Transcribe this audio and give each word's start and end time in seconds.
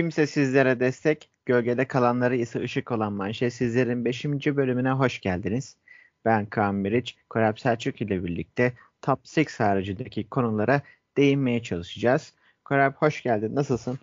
Kimse 0.00 0.26
sizlere 0.26 0.80
destek, 0.80 1.30
gölgede 1.46 1.88
kalanları 1.88 2.36
ise 2.36 2.60
ışık 2.60 2.92
olan 2.92 3.12
manşet 3.12 3.52
sizlerin 3.52 4.04
5. 4.04 4.24
bölümüne 4.24 4.90
hoş 4.90 5.20
geldiniz. 5.20 5.76
Ben 6.24 6.46
Kaan 6.46 6.74
Meriç, 6.74 7.16
Korap 7.30 7.60
Selçuk 7.60 8.00
ile 8.00 8.24
birlikte 8.24 8.72
Top 9.02 9.20
6 9.38 9.64
haricindeki 9.64 10.28
konulara 10.28 10.82
değinmeye 11.16 11.62
çalışacağız. 11.62 12.34
Korap 12.64 13.02
hoş 13.02 13.22
geldin, 13.22 13.54
nasılsın? 13.54 13.98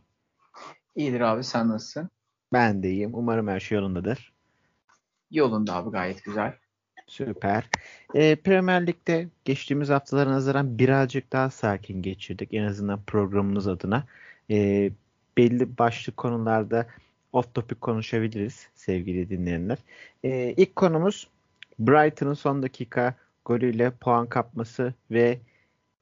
İyidir 0.95 1.21
abi, 1.21 1.43
sen 1.43 1.69
nasılsın? 1.69 2.09
Ben 2.53 2.83
de 2.83 2.89
iyiyim, 2.89 3.11
umarım 3.13 3.47
her 3.47 3.59
şey 3.59 3.75
yolundadır. 3.75 4.33
Yolunda 5.31 5.75
abi, 5.75 5.89
gayet 5.89 6.23
güzel. 6.23 6.53
Süper. 7.07 7.69
Ee, 8.15 8.35
Premier 8.35 8.87
Lig'de 8.87 9.27
geçtiğimiz 9.45 9.89
haftalara 9.89 10.31
nazaran 10.31 10.79
birazcık 10.79 11.33
daha 11.33 11.49
sakin 11.49 12.01
geçirdik. 12.01 12.53
En 12.53 12.63
azından 12.63 13.03
programımız 13.03 13.67
adına. 13.67 14.03
Ee, 14.49 14.91
belli 15.37 15.77
başlı 15.77 16.15
konularda 16.15 16.87
off 17.33 17.53
topic 17.53 17.79
konuşabiliriz 17.79 18.67
sevgili 18.75 19.29
dinleyenler. 19.29 19.77
Ee, 20.23 20.53
ilk 20.57 20.75
konumuz 20.75 21.27
Brighton'ın 21.79 22.33
son 22.33 22.63
dakika 22.63 23.15
golüyle 23.45 23.91
puan 23.91 24.27
kapması 24.27 24.93
ve 25.11 25.39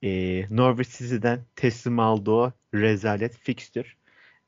e, 0.03 0.41
Norwich 0.55 0.89
City'den 0.97 1.39
teslim 1.55 1.99
aldığı 1.99 2.53
rezalet 2.73 3.37
fixtür. 3.37 3.97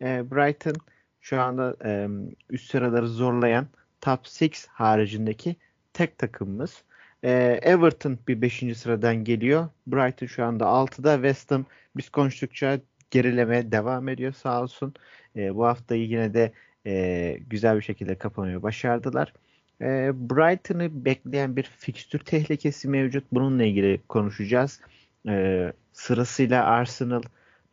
E, 0.01 0.31
Brighton 0.31 0.75
şu 1.21 1.41
anda 1.41 1.75
e, 1.85 2.07
üst 2.49 2.71
sıraları 2.71 3.07
zorlayan 3.07 3.67
top 4.01 4.19
6 4.41 4.49
haricindeki 4.67 5.55
tek 5.93 6.17
takımımız. 6.17 6.83
E, 7.23 7.59
Everton 7.61 8.19
bir 8.27 8.41
5. 8.41 8.77
sıradan 8.77 9.23
geliyor. 9.23 9.69
Brighton 9.87 10.27
şu 10.27 10.45
anda 10.45 10.63
6'da. 10.63 11.15
West 11.15 11.51
Ham 11.51 11.65
biz 11.97 12.09
konuştukça 12.09 12.79
gerilemeye 13.11 13.71
devam 13.71 14.09
ediyor 14.09 14.33
sağ 14.33 14.63
olsun. 14.63 14.93
E, 15.35 15.55
bu 15.55 15.65
haftayı 15.65 16.07
yine 16.07 16.33
de 16.33 16.51
e, 16.85 17.37
güzel 17.49 17.77
bir 17.77 17.81
şekilde 17.81 18.15
kapamayı 18.15 18.63
başardılar. 18.63 19.33
E, 19.81 20.11
Brighton'ı 20.29 21.05
bekleyen 21.05 21.55
bir 21.55 21.63
fikstür 21.63 22.19
tehlikesi 22.19 22.87
mevcut. 22.87 23.23
Bununla 23.31 23.63
ilgili 23.63 24.01
konuşacağız. 24.09 24.81
E, 25.27 25.73
sırasıyla 25.93 26.65
Arsenal, 26.65 27.21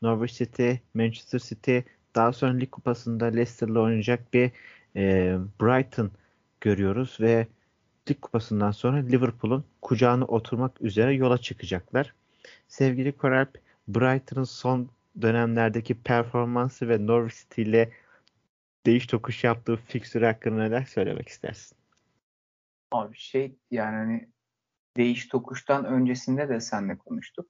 Norwich 0.03 0.39
City, 0.39 0.73
Manchester 0.95 1.39
City, 1.39 1.79
daha 2.15 2.33
sonra 2.33 2.53
Lig 2.53 2.71
Kupası'nda 2.71 3.25
Leicester'la 3.25 3.81
oynayacak 3.81 4.35
bir 4.35 4.51
e, 4.97 5.37
Brighton 5.61 6.11
görüyoruz 6.61 7.19
ve 7.21 7.47
Lig 8.11 8.21
Kupası'ndan 8.21 8.71
sonra 8.71 8.97
Liverpool'un 8.97 9.65
kucağına 9.83 10.25
oturmak 10.25 10.83
üzere 10.83 11.15
yola 11.15 11.39
çıkacaklar. 11.39 12.15
Sevgili 12.69 13.13
Koralp, 13.13 13.59
Brighton'ın 13.89 14.45
son 14.45 14.89
dönemlerdeki 15.23 16.03
performansı 16.03 16.89
ve 16.89 17.07
Norwich 17.07 17.37
City 17.37 17.63
ile 17.63 17.93
değiş 18.87 19.07
tokuş 19.07 19.45
yaptığı 19.45 19.77
fixture 19.77 20.27
hakkında 20.27 20.63
neler 20.63 20.85
söylemek 20.85 21.29
istersin? 21.29 21.79
Abi 22.91 23.17
şey 23.17 23.57
yani 23.71 23.97
hani 23.97 24.29
değiş 24.97 25.29
tokuştan 25.29 25.85
öncesinde 25.85 26.49
de 26.49 26.61
seninle 26.61 26.99
konuştuk. 26.99 27.47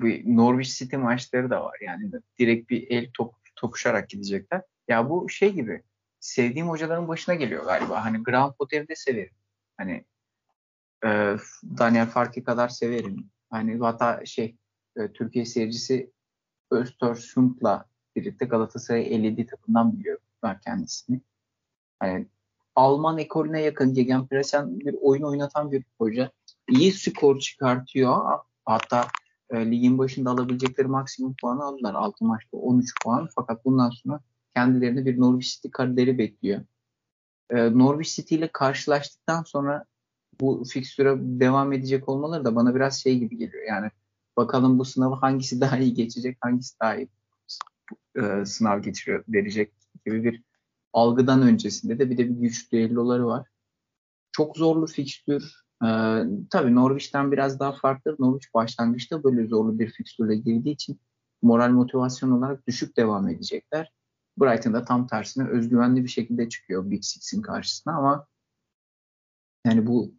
Bir 0.00 0.36
Norwich 0.36 0.78
City 0.78 0.96
maçları 0.96 1.50
da 1.50 1.64
var 1.64 1.78
yani 1.80 2.12
direkt 2.38 2.70
bir 2.70 2.90
el 2.90 3.10
top, 3.14 3.34
tokuşarak 3.56 4.08
gidecekler. 4.08 4.62
Ya 4.88 5.10
bu 5.10 5.28
şey 5.28 5.52
gibi 5.52 5.82
sevdiğim 6.20 6.68
hocaların 6.68 7.08
başına 7.08 7.34
geliyor 7.34 7.64
galiba. 7.64 8.04
Hani 8.04 8.22
Graham 8.22 8.54
Potter'i 8.54 8.88
de 8.88 8.96
severim. 8.96 9.34
Hani 9.76 10.04
e, 11.04 11.36
Daniel 11.78 12.06
Fark'ı 12.06 12.44
kadar 12.44 12.68
severim. 12.68 13.30
Hani 13.50 13.78
hatta 13.78 14.26
şey 14.26 14.56
e, 14.96 15.12
Türkiye 15.12 15.44
seyircisi 15.44 16.10
Östersund'la 16.72 17.84
birlikte 18.16 18.44
Galatasaray 18.44 19.14
57 19.14 19.46
takımdan 19.46 19.98
biliyor 19.98 20.18
ben 20.42 20.60
kendisini. 20.60 21.20
Yani 22.02 22.26
Alman 22.76 23.18
ekolüne 23.18 23.62
yakın 23.62 23.94
gegenpressen 23.94 24.80
bir 24.80 24.94
oyun 25.00 25.22
oynatan 25.22 25.72
bir 25.72 25.84
hoca. 25.98 26.30
İyi 26.68 26.92
skor 26.92 27.38
çıkartıyor. 27.38 28.38
Hatta 28.64 29.06
e, 29.50 29.70
ligin 29.70 29.98
başında 29.98 30.30
alabilecekleri 30.30 30.88
maksimum 30.88 31.34
puanı 31.40 31.64
aldılar. 31.64 31.94
6 31.94 32.24
maçta 32.24 32.56
13 32.56 32.94
puan. 33.02 33.28
Fakat 33.34 33.64
bundan 33.64 33.90
sonra 33.90 34.20
kendilerini 34.54 35.06
bir 35.06 35.20
Norwich 35.20 35.54
City 35.54 35.68
kariyeri 35.68 36.18
bekliyor. 36.18 36.60
E, 37.50 37.78
Norwich 37.78 38.16
City 38.16 38.34
ile 38.34 38.48
karşılaştıktan 38.52 39.42
sonra 39.42 39.84
bu 40.40 40.64
fikstüre 40.72 41.16
devam 41.18 41.72
edecek 41.72 42.08
olmaları 42.08 42.44
da 42.44 42.56
bana 42.56 42.74
biraz 42.74 43.02
şey 43.02 43.18
gibi 43.18 43.38
geliyor. 43.38 43.64
Yani 43.68 43.90
bakalım 44.36 44.78
bu 44.78 44.84
sınavı 44.84 45.14
hangisi 45.14 45.60
daha 45.60 45.78
iyi 45.78 45.94
geçecek, 45.94 46.38
hangisi 46.40 46.80
daha 46.80 46.96
iyi 46.96 47.08
e, 48.16 48.44
sınav 48.44 48.82
geçiriyor, 48.82 49.24
verecek 49.28 49.72
gibi 50.06 50.24
bir 50.24 50.42
algıdan 50.92 51.42
öncesinde 51.42 51.98
de 51.98 52.10
bir 52.10 52.18
de 52.18 52.28
bir 52.28 52.34
güç 52.34 52.72
düelloları 52.72 53.26
var. 53.26 53.48
Çok 54.32 54.56
zorlu 54.56 54.86
fikstür. 54.86 55.62
Ee, 55.84 56.22
tabii 56.50 56.74
Norwich'ten 56.74 57.32
biraz 57.32 57.60
daha 57.60 57.72
farklı. 57.72 58.16
Norwich 58.18 58.54
başlangıçta 58.54 59.24
böyle 59.24 59.46
zorlu 59.46 59.78
bir 59.78 59.90
fikstürle 59.90 60.36
girdiği 60.36 60.72
için 60.72 61.00
moral 61.42 61.70
motivasyon 61.70 62.30
olarak 62.30 62.66
düşük 62.66 62.96
devam 62.96 63.28
edecekler. 63.28 63.92
Brighton 64.40 64.74
da 64.74 64.84
tam 64.84 65.06
tersine 65.06 65.48
özgüvenli 65.48 66.04
bir 66.04 66.08
şekilde 66.08 66.48
çıkıyor 66.48 66.90
Big 66.90 67.04
Six'in 67.04 67.42
karşısına 67.42 67.96
ama 67.96 68.26
yani 69.66 69.86
bu 69.86 70.14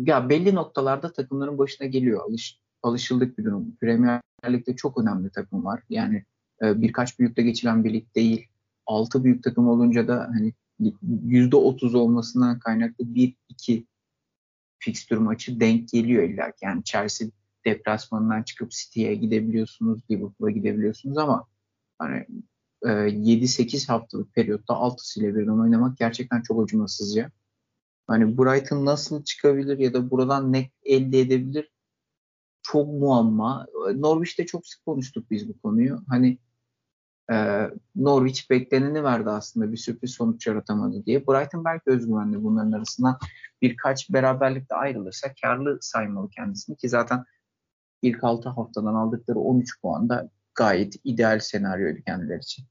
ya 0.00 0.28
belli 0.28 0.54
noktalarda 0.54 1.12
takımların 1.12 1.58
başına 1.58 1.86
geliyor. 1.86 2.24
Alış, 2.28 2.60
alışıldık 2.86 3.38
bir 3.38 3.44
durum. 3.44 3.76
Premier 3.80 4.20
Lig'de 4.48 4.76
çok 4.76 4.98
önemli 4.98 5.30
takım 5.30 5.64
var. 5.64 5.82
Yani 5.90 6.24
e, 6.62 6.82
birkaç 6.82 7.18
büyükte 7.18 7.42
geçilen 7.42 7.84
bir 7.84 7.92
lig 7.92 8.14
değil. 8.14 8.46
Altı 8.86 9.24
büyük 9.24 9.42
takım 9.42 9.68
olunca 9.68 10.08
da 10.08 10.30
hani 10.34 10.52
yüzde 11.24 11.56
otuz 11.56 11.94
olmasından 11.94 12.58
kaynaklı 12.58 13.14
bir 13.14 13.34
iki 13.48 13.86
fikstür 14.78 15.16
maçı 15.16 15.60
denk 15.60 15.88
geliyor 15.88 16.22
illa 16.22 16.50
ki. 16.50 16.58
Yani 16.62 16.84
Chelsea 16.84 17.28
deplasmanından 17.64 18.42
çıkıp 18.42 18.70
City'ye 18.70 19.14
gidebiliyorsunuz, 19.14 20.00
Liverpool'a 20.10 20.50
gidebiliyorsunuz 20.50 21.18
ama 21.18 21.46
hani 21.98 22.26
e, 22.82 22.88
7-8 22.88 23.88
haftalık 23.88 24.34
periyotta 24.34 24.74
altısıyla 24.74 25.34
birden 25.34 25.58
oynamak 25.58 25.98
gerçekten 25.98 26.42
çok 26.42 26.64
acımasızca. 26.64 27.30
Hani 28.06 28.38
Brighton 28.38 28.86
nasıl 28.86 29.24
çıkabilir 29.24 29.78
ya 29.78 29.94
da 29.94 30.10
buradan 30.10 30.52
ne 30.52 30.70
elde 30.84 31.20
edebilir 31.20 31.70
çok 32.72 32.88
muamma. 32.88 33.66
Norwich'te 33.94 34.46
çok 34.46 34.66
sık 34.66 34.84
konuştuk 34.84 35.30
biz 35.30 35.48
bu 35.48 35.60
konuyu. 35.60 35.98
Hani 36.08 36.38
e, 37.32 37.66
Norwich 37.96 38.50
bekleneni 38.50 39.04
verdi 39.04 39.30
aslında 39.30 39.72
bir 39.72 39.76
sürpriz 39.76 40.10
sonuç 40.10 40.46
yaratamadı 40.46 41.06
diye. 41.06 41.26
Brighton 41.26 41.64
belki 41.64 41.90
özgüvenli 41.90 42.42
bunların 42.42 42.72
arasından 42.72 43.18
birkaç 43.62 44.10
beraberlikte 44.10 44.74
ayrılırsa 44.74 45.34
karlı 45.42 45.78
saymalı 45.80 46.30
kendisini 46.30 46.76
ki 46.76 46.88
zaten 46.88 47.24
ilk 48.02 48.24
6 48.24 48.48
haftadan 48.48 48.94
aldıkları 48.94 49.38
13 49.38 49.80
puan 49.80 50.08
da 50.08 50.30
gayet 50.54 50.94
ideal 51.04 51.38
senaryoydu 51.38 52.02
kendileri 52.06 52.38
için. 52.38 52.64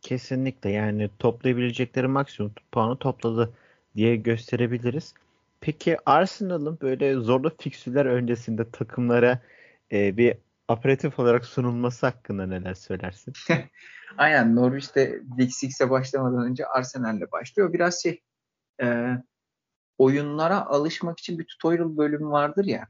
Kesinlikle 0.00 0.70
yani 0.70 1.10
toplayabilecekleri 1.18 2.06
maksimum 2.06 2.52
puanı 2.72 2.96
topladı 2.96 3.52
diye 3.96 4.16
gösterebiliriz. 4.16 5.14
Peki 5.62 5.96
Arsenal'ın 6.06 6.78
böyle 6.80 7.14
zorlu 7.14 7.56
fiksürler 7.60 8.06
öncesinde 8.06 8.70
takımlara 8.70 9.42
e, 9.92 10.16
bir 10.16 10.36
aperatif 10.68 11.18
olarak 11.18 11.44
sunulması 11.44 12.06
hakkında 12.06 12.46
neler 12.46 12.74
söylersin? 12.74 13.32
Aynen 14.18 14.56
Norwich'te 14.56 15.20
Big 15.22 15.50
Six'e 15.50 15.90
başlamadan 15.90 16.44
önce 16.44 16.66
Arsenal'le 16.66 17.32
başlıyor. 17.32 17.72
Biraz 17.72 18.02
şey 18.02 18.20
e, 18.82 19.08
oyunlara 19.98 20.66
alışmak 20.66 21.18
için 21.18 21.38
bir 21.38 21.44
tutorial 21.44 21.96
bölümü 21.96 22.26
vardır 22.26 22.64
ya. 22.64 22.88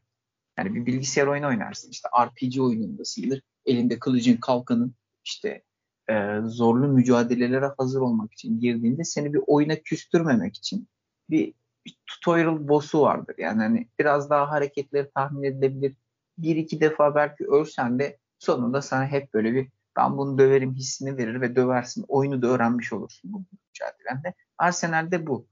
Yani 0.59 0.75
bir 0.75 0.87
bilgisayar 0.87 1.27
oyunu 1.27 1.49
oynarsın. 1.49 1.91
İşte 1.91 2.09
RPG 2.25 2.61
oyunundasındır. 2.61 3.43
Elinde 3.67 3.99
kılıcın, 3.99 4.37
kalkanın 4.37 4.95
işte 5.25 5.63
e, 6.11 6.39
zorlu 6.45 6.89
mücadelelere 6.89 7.71
hazır 7.79 8.01
olmak 8.01 8.33
için 8.33 8.61
girdiğinde 8.61 9.05
seni 9.05 9.35
bir 9.35 9.41
oyuna 9.47 9.77
küstürmemek 9.77 10.57
için 10.57 10.89
bir, 11.31 11.55
bir 11.87 11.99
tutorial 12.07 12.69
boss'u 12.69 13.01
vardır. 13.01 13.35
Yani 13.39 13.63
hani 13.63 13.89
biraz 13.99 14.31
daha 14.31 14.51
hareketleri 14.51 15.11
tahmin 15.15 15.43
edilebilir. 15.43 15.97
Bir 16.39 16.57
iki 16.57 16.81
defa 16.81 17.15
belki 17.15 17.47
ölsen 17.47 17.99
de 17.99 18.19
sonunda 18.39 18.83
sana 18.83 19.07
hep 19.07 19.35
böyle 19.35 19.55
bir 19.55 19.69
ben 19.97 20.19
bunu 20.19 20.39
döverim 20.39 20.75
hissini 20.75 21.17
verir 21.17 21.41
ve 21.41 21.57
döversin. 21.57 22.05
Oyunu 22.09 22.43
da 22.43 22.47
öğrenmiş 22.47 22.93
olursun 22.93 23.33
bu 23.33 23.45
mücadelende. 23.69 24.35
Arsenal'de 24.59 25.27
bu. 25.27 25.47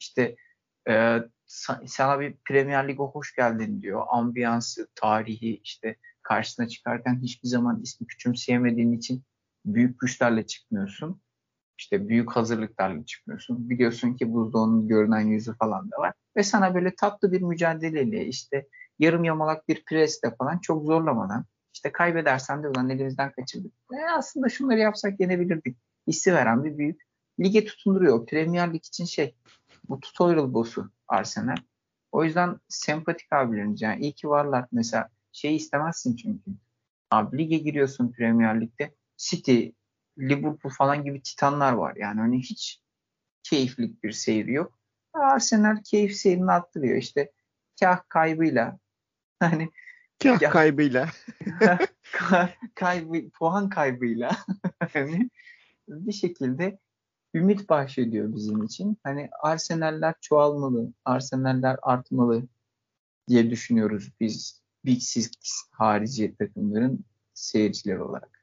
İşte 0.00 0.36
e, 0.88 1.18
sana 1.86 2.20
bir 2.20 2.34
Premier 2.44 2.88
Lig'e 2.88 3.02
hoş 3.02 3.34
geldin 3.34 3.82
diyor. 3.82 4.06
Ambiyansı, 4.08 4.88
tarihi 4.94 5.60
işte 5.64 5.96
karşısına 6.22 6.68
çıkarken 6.68 7.20
hiçbir 7.22 7.48
zaman 7.48 7.82
ismi 7.82 8.06
küçümseyemediğin 8.06 8.92
için 8.92 9.24
büyük 9.64 10.00
güçlerle 10.00 10.46
çıkmıyorsun. 10.46 11.20
İşte 11.78 12.08
büyük 12.08 12.32
hazırlıklarla 12.32 13.04
çıkmıyorsun. 13.04 13.70
Biliyorsun 13.70 14.14
ki 14.14 14.26
onun 14.26 14.88
görünen 14.88 15.20
yüzü 15.20 15.56
falan 15.56 15.90
da 15.90 15.96
var. 15.98 16.12
Ve 16.36 16.42
sana 16.42 16.74
böyle 16.74 16.94
tatlı 16.94 17.32
bir 17.32 17.42
mücadeleyle 17.42 18.26
işte 18.26 18.68
yarım 18.98 19.24
yamalak 19.24 19.68
bir 19.68 19.84
presle 19.84 20.34
falan 20.38 20.58
çok 20.58 20.84
zorlamadan 20.84 21.44
işte 21.74 21.92
kaybedersen 21.92 22.62
de 22.62 22.68
ulan 22.68 22.90
elimizden 22.90 23.32
kaçırdık. 23.32 23.72
E 23.92 23.96
aslında 24.16 24.48
şunları 24.48 24.78
yapsak 24.78 25.20
yenebilirdik 25.20 25.76
hissi 26.06 26.34
veren 26.34 26.64
bir 26.64 26.78
büyük. 26.78 27.00
Lige 27.40 27.64
tutunduruyor. 27.64 28.26
Premier 28.26 28.74
Lig 28.74 28.84
için 28.86 29.04
şey 29.04 29.34
bu 29.88 30.00
tutorial 30.00 30.54
boss'u 30.54 30.90
Arsenal. 31.08 31.56
O 32.12 32.24
yüzden 32.24 32.60
sempatik 32.68 33.32
abilerimiz 33.32 33.82
yani 33.82 34.02
iyi 34.02 34.12
ki 34.12 34.28
varlar. 34.28 34.66
Mesela 34.72 35.08
şey 35.32 35.56
istemezsin 35.56 36.16
çünkü. 36.16 36.50
Abi 37.10 37.38
lige 37.38 37.58
giriyorsun 37.58 38.12
Premier 38.12 38.60
Lig'de. 38.60 38.94
City, 39.16 39.68
Liverpool 40.18 40.72
falan 40.78 41.04
gibi 41.04 41.22
titanlar 41.22 41.72
var. 41.72 41.96
Yani 41.96 42.20
hani 42.20 42.38
hiç 42.38 42.80
keyiflik 43.42 44.04
bir 44.04 44.12
seyir 44.12 44.46
yok. 44.46 44.78
Arsenal 45.12 45.76
keyif 45.84 46.16
seyrini 46.16 46.50
arttırıyor. 46.50 46.96
İşte 46.96 47.32
kah 47.80 48.00
kaybıyla 48.08 48.78
hani 49.40 49.70
kah 50.22 50.42
ya, 50.42 50.50
kaybıyla 50.50 51.08
kaybı, 52.74 53.30
puan 53.30 53.68
kaybıyla 53.68 54.36
hani 54.92 55.30
bir 55.88 56.12
şekilde 56.12 56.78
ümit 57.34 57.68
bahşediyor 57.68 58.34
bizim 58.34 58.62
için. 58.62 58.98
Hani 59.02 59.30
Arsenaller 59.40 60.14
çoğalmalı, 60.20 60.92
Arsenaller 61.04 61.76
artmalı 61.82 62.42
diye 63.28 63.50
düşünüyoruz 63.50 64.12
biz 64.20 64.62
Big 64.84 65.00
Six 65.02 65.30
harici 65.70 66.36
takımların 66.36 67.04
seyirciler 67.34 67.96
olarak. 67.96 68.33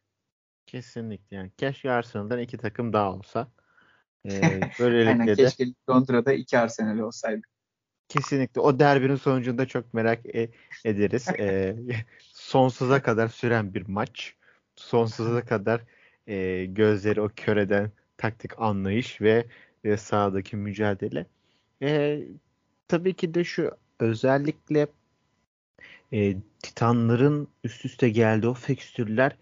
Kesinlikle 0.72 1.38
yani. 1.38 1.52
Keşke 1.58 1.92
Arsenal'dan 1.92 2.40
iki 2.40 2.58
takım 2.58 2.94
daha 2.94 3.14
olsa. 3.14 3.48
Ee, 4.26 4.32
böylelikle 4.80 5.12
Aynen, 5.12 5.28
de 5.28 5.36
keşke 5.36 5.66
Londra'da 5.90 6.34
iki 6.34 6.58
Arsenal 6.58 7.00
olsaydı. 7.00 7.42
Kesinlikle. 8.08 8.62
O 8.62 8.80
derbinin 8.80 9.16
sonucunda 9.16 9.66
çok 9.66 9.94
merak 9.94 10.36
e- 10.36 10.50
ederiz. 10.86 11.28
Ee, 11.40 11.76
sonsuza 12.20 13.02
kadar 13.02 13.28
süren 13.28 13.74
bir 13.74 13.88
maç. 13.88 14.36
Sonsuza 14.76 15.46
kadar 15.46 15.82
e, 16.28 16.66
gözleri 16.66 17.22
o 17.22 17.30
köreden 17.36 17.92
taktik 18.18 18.60
anlayış 18.60 19.22
ve, 19.22 19.46
ve 19.86 19.98
sahadaki 19.98 20.56
mücadele. 20.56 21.26
E, 21.82 22.22
tabii 22.88 23.14
ki 23.14 23.34
de 23.34 23.44
şu 23.44 23.72
özellikle 24.00 24.88
e, 26.14 26.36
Titanların 26.64 27.48
üst 27.64 27.86
üste 27.86 28.10
geldiği 28.10 28.48
o 28.48 28.54
fikstürler 28.54 29.36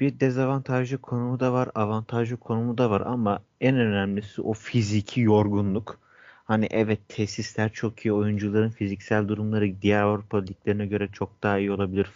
bir 0.00 0.20
dezavantajlı 0.20 0.98
konumu 0.98 1.40
da 1.40 1.52
var, 1.52 1.70
avantajlı 1.74 2.36
konumu 2.36 2.78
da 2.78 2.90
var 2.90 3.00
ama 3.00 3.42
en 3.60 3.76
önemlisi 3.76 4.42
o 4.42 4.52
fiziki 4.52 5.20
yorgunluk. 5.20 6.00
Hani 6.44 6.66
evet 6.70 7.00
tesisler 7.08 7.72
çok 7.72 8.06
iyi, 8.06 8.12
oyuncuların 8.12 8.70
fiziksel 8.70 9.28
durumları 9.28 9.82
diğer 9.82 10.02
Avrupa 10.02 10.38
liglerine 10.38 10.86
göre 10.86 11.08
çok 11.12 11.42
daha 11.42 11.58
iyi 11.58 11.72
olabilir. 11.72 12.10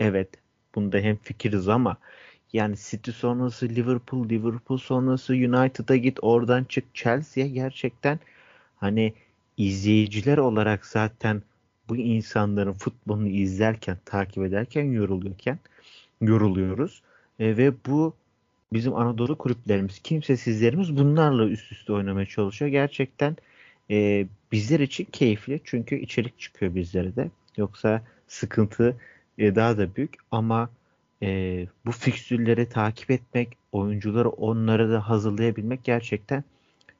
Evet, 0.00 0.28
bunda 0.74 0.98
hem 0.98 1.16
fikiriz 1.16 1.68
ama 1.68 1.96
yani 2.52 2.76
City 2.76 3.10
sonrası 3.10 3.68
Liverpool, 3.68 4.28
Liverpool 4.28 4.78
sonrası 4.78 5.32
United'a 5.32 5.96
git 5.96 6.18
oradan 6.22 6.64
çık 6.64 6.94
Chelsea'ye 6.94 7.48
gerçekten 7.48 8.20
hani 8.76 9.14
izleyiciler 9.56 10.38
olarak 10.38 10.86
zaten 10.86 11.42
bu 11.88 11.96
insanların 11.96 12.72
futbolunu 12.72 13.28
izlerken, 13.28 13.98
takip 14.04 14.44
ederken 14.44 14.84
yoruluyorken 14.84 15.58
yoruluyoruz. 16.20 17.02
E, 17.38 17.56
ve 17.56 17.72
bu 17.86 18.14
bizim 18.72 18.94
Anadolu 18.94 19.38
kulüplerimiz, 19.38 19.98
kimsesizlerimiz 19.98 20.96
bunlarla 20.96 21.48
üst 21.48 21.72
üste 21.72 21.92
oynamaya 21.92 22.26
çalışıyor. 22.26 22.70
Gerçekten 22.70 23.36
e, 23.90 24.26
bizler 24.52 24.80
için 24.80 25.04
keyifli 25.04 25.60
çünkü 25.64 25.96
içerik 25.96 26.38
çıkıyor 26.38 26.74
bizlere 26.74 27.16
de. 27.16 27.30
Yoksa 27.56 28.02
sıkıntı 28.28 28.96
e, 29.38 29.54
daha 29.54 29.78
da 29.78 29.96
büyük 29.96 30.14
ama 30.30 30.70
e, 31.22 31.66
bu 31.86 31.92
fikstürleri 31.92 32.68
takip 32.68 33.10
etmek, 33.10 33.56
oyuncuları 33.72 34.28
onlara 34.28 34.90
da 34.90 35.08
hazırlayabilmek 35.08 35.84
gerçekten 35.84 36.44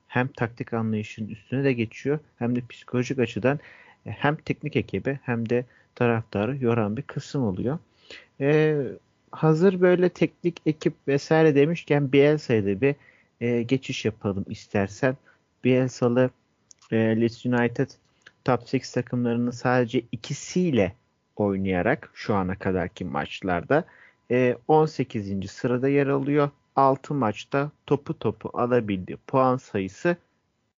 hem 0.08 0.28
taktik 0.28 0.72
anlayışının 0.72 1.28
üstüne 1.28 1.64
de 1.64 1.72
geçiyor 1.72 2.18
hem 2.38 2.56
de 2.56 2.60
psikolojik 2.68 3.18
açıdan 3.18 3.60
hem 4.04 4.36
teknik 4.36 4.76
ekibi 4.76 5.18
hem 5.22 5.48
de 5.48 5.64
taraftarı 5.94 6.64
yoran 6.64 6.96
bir 6.96 7.02
kısım 7.02 7.42
oluyor. 7.42 7.78
E, 8.40 8.76
hazır 9.30 9.80
böyle 9.80 10.08
teknik 10.08 10.60
ekip 10.66 10.94
vesaire 11.08 11.54
demişken 11.54 12.12
Bielsa'ya 12.12 12.80
bir 12.80 12.94
e, 13.40 13.62
geçiş 13.62 14.04
yapalım 14.04 14.44
istersen. 14.48 15.16
Bielsa'lı 15.64 16.30
e, 16.92 16.96
Leeds 16.96 17.46
United 17.46 17.90
Top 18.44 18.60
6 18.60 18.92
takımlarının 18.92 19.50
sadece 19.50 20.02
ikisiyle 20.12 20.94
oynayarak 21.36 22.10
şu 22.14 22.34
ana 22.34 22.58
kadarki 22.58 23.04
maçlarda 23.04 23.84
e, 24.30 24.56
18. 24.68 25.50
sırada 25.50 25.88
yer 25.88 26.06
alıyor. 26.06 26.50
6 26.76 27.14
maçta 27.14 27.70
topu 27.86 28.18
topu 28.18 28.50
alabildi. 28.52 29.16
Puan 29.26 29.56
sayısı 29.56 30.16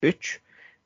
3. 0.02 0.42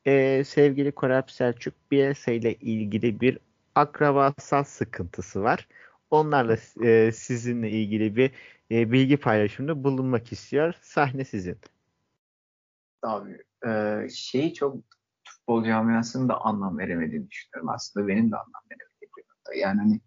E, 0.05 0.43
sevgili 0.43 0.91
Korap 0.91 1.31
Selçuk 1.31 1.73
Bielsa 1.91 2.31
ile 2.31 2.53
ilgili 2.53 3.21
bir 3.21 3.37
akrabasal 3.75 4.63
sıkıntısı 4.63 5.43
var. 5.43 5.67
Onlarla 6.13 6.57
e, 6.83 7.11
sizinle 7.11 7.69
ilgili 7.69 8.15
bir 8.15 8.31
e, 8.71 8.91
bilgi 8.91 9.17
paylaşımında 9.17 9.83
bulunmak 9.83 10.31
istiyor. 10.31 10.73
Sahne 10.81 11.25
sizin. 11.25 11.57
Abi 13.01 13.37
e, 13.67 14.01
şeyi 14.09 14.53
çok 14.53 14.77
futbol 15.27 15.65
camiasının 15.65 16.29
da 16.29 16.41
anlam 16.41 16.77
veremediğini 16.77 17.29
düşünüyorum. 17.29 17.69
Aslında 17.69 18.07
benim 18.07 18.31
de 18.31 18.35
anlam 18.35 18.63
veremediğim 18.71 19.61
Yani 19.61 19.79
hani 19.79 19.99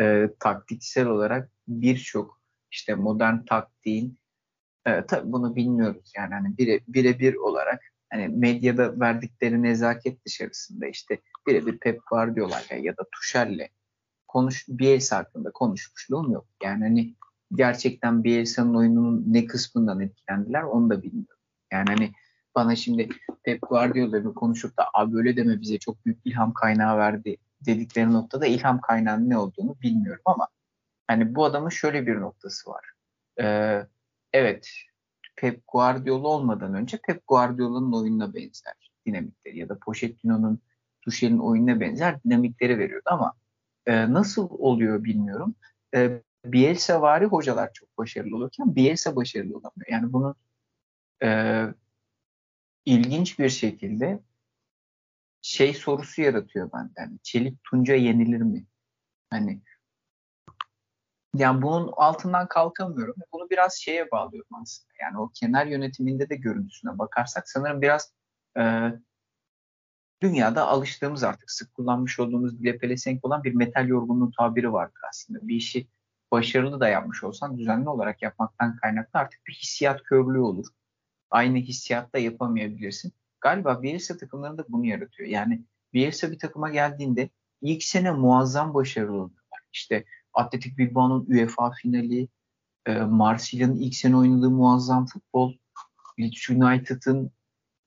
e, 0.00 0.30
taktiksel 0.40 1.06
olarak 1.06 1.50
birçok 1.68 2.40
işte 2.70 2.94
modern 2.94 3.44
taktiğin 3.44 4.18
e, 4.86 5.06
tabii 5.06 5.32
bunu 5.32 5.56
bilmiyoruz 5.56 6.12
yani 6.16 6.34
hani 6.34 6.58
bire, 6.58 6.80
birebir 6.88 7.34
olarak 7.34 7.82
hani 8.12 8.28
medyada 8.28 9.00
verdikleri 9.00 9.62
nezaket 9.62 10.26
dışarısında 10.26 10.86
işte 10.86 11.20
birebir 11.46 11.78
Pep 11.78 12.00
Guardiola 12.10 12.60
ya 12.82 12.96
da 12.96 13.04
Tuchel'le 13.12 13.68
konuş 14.32 14.64
Bielsa 14.68 15.16
hakkında 15.16 15.50
konuşmuşluğum 15.50 16.32
yok. 16.32 16.46
Yani 16.62 16.84
hani 16.84 17.14
gerçekten 17.54 18.24
Bielsa'nın 18.24 18.74
oyununun 18.74 19.24
ne 19.26 19.46
kısmından 19.46 20.00
etkilendiler 20.00 20.62
onu 20.62 20.90
da 20.90 21.02
bilmiyorum. 21.02 21.42
Yani 21.72 21.88
hani 21.88 22.12
bana 22.54 22.76
şimdi 22.76 23.08
Pep 23.42 23.60
Guardiola'yı 23.68 24.24
konuşup 24.24 24.78
da 24.78 24.84
abi 24.94 25.16
öyle 25.16 25.36
deme 25.36 25.60
bize 25.60 25.78
çok 25.78 26.06
büyük 26.06 26.18
ilham 26.24 26.54
kaynağı 26.54 26.98
verdi 26.98 27.36
dedikleri 27.60 28.12
noktada 28.12 28.46
ilham 28.46 28.80
kaynağının 28.80 29.30
ne 29.30 29.38
olduğunu 29.38 29.76
bilmiyorum 29.80 30.22
ama 30.24 30.48
hani 31.06 31.34
bu 31.34 31.44
adamın 31.44 31.68
şöyle 31.68 32.06
bir 32.06 32.20
noktası 32.20 32.70
var. 32.70 32.84
Ee, 33.40 33.86
evet 34.32 34.68
Pep 35.36 35.62
Guardiola 35.68 36.28
olmadan 36.28 36.74
önce 36.74 36.98
Pep 37.06 37.26
Guardiola'nın 37.26 37.92
oyununa 37.92 38.34
benzer 38.34 38.90
dinamikleri 39.06 39.58
ya 39.58 39.68
da 39.68 39.78
Pochettino'nun 39.78 40.58
Tuchel'in 41.00 41.38
oyununa 41.38 41.80
benzer 41.80 42.22
dinamikleri 42.22 42.78
veriyordu 42.78 43.08
ama 43.10 43.32
e, 43.86 44.12
nasıl 44.12 44.48
oluyor 44.50 45.04
bilmiyorum. 45.04 45.54
E, 45.94 46.22
Bielsa 46.44 47.02
vari 47.02 47.24
hocalar 47.26 47.72
çok 47.72 47.98
başarılı 47.98 48.36
olurken 48.36 48.76
Bielsa 48.76 49.16
başarılı 49.16 49.56
olamıyor. 49.56 49.86
Yani 49.88 50.12
bunu 50.12 50.34
e, 51.22 51.66
ilginç 52.84 53.38
bir 53.38 53.48
şekilde 53.48 54.20
şey 55.42 55.74
sorusu 55.74 56.22
yaratıyor 56.22 56.70
bende. 56.72 56.92
Yani 56.98 57.18
Çelik 57.22 57.64
Tunca 57.64 57.94
yenilir 57.94 58.40
mi? 58.40 58.66
Hani 59.30 59.62
yani 61.36 61.62
bunun 61.62 61.92
altından 61.96 62.48
kalkamıyorum. 62.48 63.14
Bunu 63.32 63.50
biraz 63.50 63.74
şeye 63.74 64.10
bağlıyorum 64.10 64.56
aslında. 64.62 64.92
Yani 65.00 65.18
o 65.18 65.30
kenar 65.34 65.66
yönetiminde 65.66 66.28
de 66.28 66.36
görüntüsüne 66.36 66.98
bakarsak 66.98 67.48
sanırım 67.48 67.82
biraz 67.82 68.14
e, 68.58 68.62
dünyada 70.22 70.68
alıştığımız 70.68 71.24
artık 71.24 71.50
sık 71.50 71.74
kullanmış 71.74 72.20
olduğumuz 72.20 72.58
dile 72.58 72.78
pelesenk 72.78 73.24
olan 73.24 73.44
bir 73.44 73.54
metal 73.54 73.88
yorgunluğu 73.88 74.30
tabiri 74.38 74.72
vardır 74.72 75.00
aslında. 75.10 75.48
Bir 75.48 75.56
işi 75.56 75.86
başarılı 76.32 76.80
da 76.80 76.88
yapmış 76.88 77.24
olsan 77.24 77.58
düzenli 77.58 77.88
olarak 77.88 78.22
yapmaktan 78.22 78.76
kaynaklı 78.76 79.20
artık 79.20 79.46
bir 79.46 79.52
hissiyat 79.52 80.02
körlüğü 80.02 80.40
olur. 80.40 80.66
Aynı 81.30 81.58
hissiyatta 81.58 82.18
yapamayabilirsin. 82.18 83.12
Galiba 83.40 83.82
Bielsa 83.82 84.16
takımlarında 84.16 84.64
bunu 84.68 84.86
yaratıyor. 84.86 85.28
Yani 85.28 85.64
Bielsa 85.92 86.30
bir 86.30 86.38
takıma 86.38 86.70
geldiğinde 86.70 87.30
ilk 87.60 87.82
sene 87.82 88.10
muazzam 88.10 88.74
başarılı 88.74 89.12
oluyorlar. 89.12 89.60
İşte 89.72 90.04
Atletik 90.34 90.78
Bilbao'nun 90.78 91.26
UEFA 91.28 91.70
finali, 91.70 92.28
e, 92.86 92.94
Marsilya'nın 92.94 93.76
ilk 93.76 93.94
sene 93.94 94.16
oynadığı 94.16 94.50
muazzam 94.50 95.06
futbol, 95.06 95.54
Leeds 96.18 96.50
United'ın 96.50 97.30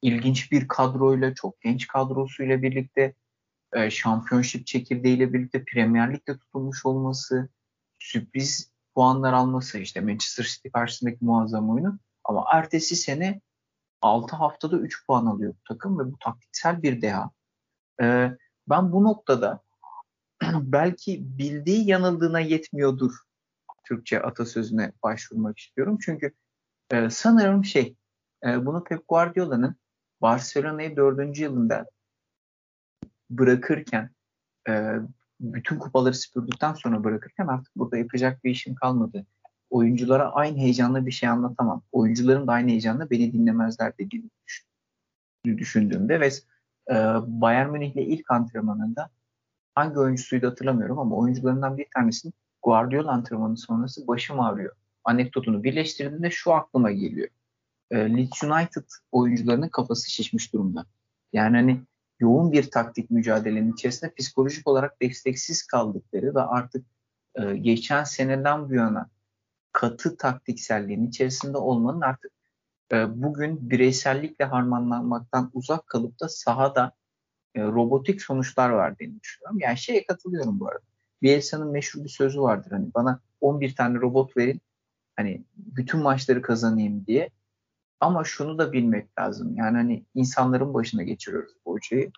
ilginç 0.02 0.52
bir 0.52 0.68
kadroyla, 0.68 1.34
çok 1.34 1.62
genç 1.62 1.88
kadrosuyla 1.88 2.62
birlikte 2.62 3.14
e, 3.74 3.90
şampiyonşip 3.90 4.68
çekirdeğiyle 4.68 5.34
birlikte 5.34 5.66
Premier 5.66 6.14
Lig'de 6.14 6.38
tutulmuş 6.38 6.86
olması, 6.86 7.50
sürpriz 8.00 8.72
puanlar 8.96 9.34
alması 9.34 9.80
işte 9.80 10.02
Manchester 10.02 10.44
City 10.44 10.70
karşısındaki 10.70 11.26
muazzam 11.26 11.70
oyunu 11.70 12.00
ama 12.24 12.46
ertesi 12.52 12.96
sene 12.96 13.42
6 14.02 14.36
haftada 14.36 14.78
3 14.78 15.08
puan 15.08 15.26
alıyor 15.26 15.54
bu 15.54 15.74
takım 15.74 16.00
ve 16.00 16.12
bu 16.12 16.18
taktiksel 16.20 16.84
bir 16.84 17.02
deha. 17.02 17.32
E, 18.02 18.32
ben 18.70 18.92
bu 18.92 19.04
noktada 19.04 19.62
belki 20.54 21.38
bildiği 21.38 21.90
yanıldığına 21.90 22.40
yetmiyordur 22.40 23.12
Türkçe 23.84 24.22
atasözüne 24.22 24.92
başvurmak 25.04 25.60
istiyorum. 25.60 25.98
Çünkü 26.02 26.32
Ee, 26.92 27.10
sanırım 27.10 27.66
şey 27.66 27.96
e, 28.46 28.66
bunu 28.66 28.84
Pep 28.84 29.08
Guardiola'nın 29.08 29.76
Barcelona'yı 30.26 30.96
dördüncü 30.96 31.44
yılında 31.44 31.86
bırakırken 33.30 34.10
e, 34.70 34.94
bütün 35.40 35.80
kupaları 35.80 36.14
süpürdükten 36.14 36.74
sonra 36.74 37.04
bırakırken 37.04 37.48
artık 37.48 37.76
burada 37.76 37.98
yapacak 37.98 38.44
bir 38.44 38.52
işim 38.52 38.76
kalmadı. 38.76 39.26
Oyunculara 39.70 40.32
aynı 40.32 40.58
heyecanla 40.58 41.06
bir 41.06 41.12
şey 41.12 41.30
anlatamam. 41.30 41.82
Oyuncuların 41.92 42.48
da 42.48 42.52
aynı 42.52 42.70
heyecanla 42.70 43.10
beni 43.10 43.34
dinlemezler 43.34 43.98
dediğini 43.98 44.30
düşündüğümde 45.46 46.20
ve 46.20 46.30
e, 46.90 46.94
Bayern 47.28 47.70
Münih'le 47.70 48.08
ilk 48.08 48.32
antrenmanında 48.32 49.10
hangi 49.76 50.00
oyuncusuydu 50.00 50.48
hatırlamıyorum 50.48 51.00
ama 51.00 51.16
oyuncularından 51.16 51.78
bir 51.78 51.86
tanesinin 51.96 52.34
Guardiola 52.64 53.12
antrenmanı 53.12 53.58
sonrası 53.58 54.08
başım 54.08 54.40
ağrıyor. 54.40 54.76
Anekdotunu 55.04 55.64
birleştirdiğinde 55.64 56.30
şu 56.32 56.54
aklıma 56.54 56.92
geliyor. 56.92 57.28
E, 57.92 57.98
Leeds 57.98 58.44
United 58.44 58.84
oyuncularının 59.12 59.70
kafası 59.70 60.12
şişmiş 60.12 60.54
durumda. 60.54 60.86
Yani 61.34 61.58
hani 61.58 61.82
yoğun 62.20 62.52
bir 62.52 62.72
taktik 62.72 63.12
mücadelenin 63.12 63.74
içerisinde 63.74 64.14
psikolojik 64.14 64.68
olarak 64.68 65.02
desteksiz 65.02 65.64
kaldıkları 65.64 66.36
ve 66.36 66.42
artık 66.42 66.86
e, 67.36 67.58
geçen 67.58 68.04
seneden 68.04 68.70
bu 68.70 68.74
yana 68.74 69.10
katı 69.72 70.18
taktikselliğin 70.18 71.08
içerisinde 71.08 71.58
olmanın 71.58 72.02
artık 72.02 72.32
e, 72.92 73.22
bugün 73.24 73.70
bireysellikle 73.70 74.46
harmanlanmaktan 74.46 75.52
uzak 75.54 75.88
kalıp 75.88 76.20
da 76.20 76.30
sahada 76.30 76.92
e, 77.56 77.64
robotik 77.64 78.22
sonuçlar 78.22 78.78
verdiğini 78.78 79.22
düşünüyorum. 79.22 79.60
Yani 79.60 79.78
şeye 79.78 80.06
katılıyorum 80.06 80.60
bu 80.60 80.68
arada. 80.68 80.86
Bielsa'nın 81.22 81.72
meşhur 81.72 82.04
bir 82.04 82.10
sözü 82.10 82.42
vardır 82.42 82.72
hani 82.72 82.94
bana 82.94 83.20
11 83.42 83.76
tane 83.76 84.02
robot 84.02 84.38
verin 84.38 84.62
hani 85.16 85.44
bütün 85.56 86.00
maçları 86.00 86.42
kazanayım 86.42 87.06
diye. 87.06 87.30
Ama 88.00 88.24
şunu 88.24 88.58
da 88.58 88.74
bilmek 88.74 89.20
lazım. 89.20 89.56
Yani 89.56 89.78
hani 89.78 90.06
insanların 90.16 90.74
başına 90.74 91.04
geçiriyoruz 91.04 91.54
bu 91.66 91.74
hocayı. 91.74 92.12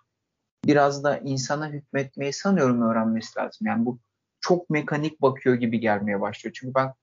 Biraz 0.66 1.04
da 1.04 1.18
insana 1.18 1.68
hükmetmeyi 1.68 2.32
sanıyorum 2.32 2.82
öğrenmesi 2.82 3.38
lazım. 3.38 3.66
Yani 3.66 3.86
bu 3.86 3.98
çok 4.40 4.70
mekanik 4.70 5.22
bakıyor 5.22 5.54
gibi 5.54 5.80
gelmeye 5.80 6.20
başlıyor. 6.20 6.56
Çünkü 6.60 6.74
ben 6.74 6.94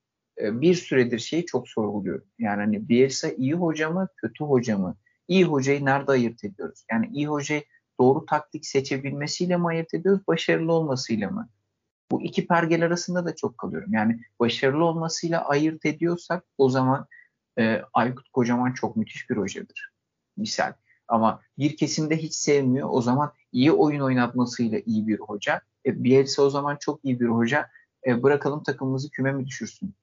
e, 0.41 0.62
bir 0.62 0.74
süredir 0.74 1.20
şeyi 1.20 1.46
çok 1.46 1.70
sorguluyorum. 1.70 2.27
Yani 2.39 2.62
hani 2.62 2.89
Bielsa 2.89 3.29
iyi 3.29 3.53
hoca 3.53 3.89
mı, 3.89 4.08
kötü 4.17 4.44
hoca 4.44 4.77
mı? 4.77 4.98
İyi 5.27 5.44
hocayı 5.44 5.86
nerede 5.86 6.12
ayırt 6.12 6.44
ediyoruz? 6.44 6.86
Yani 6.91 7.10
iyi 7.13 7.27
hocayı 7.27 7.63
doğru 8.00 8.25
taktik 8.25 8.65
seçebilmesiyle 8.65 9.58
mi 9.58 9.67
ayırt 9.67 9.94
ediyoruz, 9.94 10.27
başarılı 10.27 10.74
olmasıyla 10.74 11.29
mı? 11.29 11.50
Bu 12.12 12.22
iki 12.22 12.48
pergel 12.48 12.86
arasında 12.86 13.25
da 13.25 13.36
çok 13.36 13.58
kalıyorum. 13.58 13.94
Yani 13.94 14.20
başarılı 14.39 14.84
olmasıyla 14.84 15.46
ayırt 15.46 15.86
ediyorsak 15.86 16.44
o 16.58 16.70
zaman 16.70 17.08
e, 17.59 17.81
Aykut 17.93 18.29
Kocaman 18.29 18.74
çok 18.74 18.95
müthiş 18.95 19.29
bir 19.29 19.38
hocadır. 19.38 19.91
Misal. 20.38 20.74
Ama 21.07 21.41
bir 21.57 21.77
kesimde 21.77 22.17
hiç 22.17 22.33
sevmiyor. 22.33 22.89
O 22.91 23.01
zaman 23.01 23.33
iyi 23.51 23.71
oyun 23.71 24.01
oynatmasıyla 24.01 24.79
iyi 24.85 25.07
bir 25.07 25.19
hoca. 25.19 25.62
E, 25.85 26.03
Bielsa 26.03 26.41
o 26.41 26.50
zaman 26.50 26.77
çok 26.79 27.05
iyi 27.05 27.19
bir 27.19 27.27
hoca. 27.27 27.69
E, 28.07 28.24
bırakalım 28.24 28.63
takımımızı 28.63 29.09
küme 29.12 29.31
mi 29.31 29.45
düşürsün? 29.45 29.95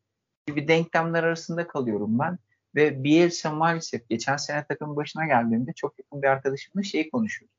Gibi 0.46 0.68
denklemler 0.68 1.22
arasında 1.22 1.68
kalıyorum 1.68 2.18
ben. 2.18 2.38
Ve 2.74 3.04
Bielsa 3.04 3.50
maalesef 3.50 4.08
geçen 4.08 4.36
sene 4.36 4.66
takımın 4.66 4.96
başına 4.96 5.26
geldiğinde 5.26 5.72
çok 5.72 5.98
yakın 5.98 6.22
bir 6.22 6.26
arkadaşımla 6.26 6.82
şey 6.82 7.10
konuşuyordu. 7.10 7.54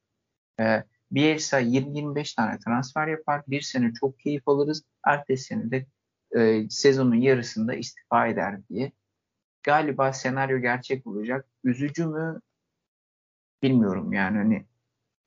E, 0.60 0.84
Bielsa 1.12 1.62
20-25 1.62 2.36
tane 2.36 2.60
transfer 2.60 3.08
yapar. 3.08 3.42
Bir 3.48 3.62
sene 3.62 3.94
çok 3.94 4.20
keyif 4.20 4.48
alırız. 4.48 4.84
Ertesi 5.08 5.44
sene 5.44 5.72
de 5.72 5.86
e, 6.40 6.70
sezonun 6.70 7.16
yarısında 7.16 7.74
istifa 7.74 8.28
eder 8.28 8.60
diye. 8.70 8.92
Galiba 9.64 10.14
senaryo 10.14 10.60
gerçek 10.60 11.08
olacak. 11.08 11.48
Üzücü 11.64 12.06
mü? 12.06 12.40
Bilmiyorum 13.64 14.14
yani 14.14 14.38
hani 14.38 14.66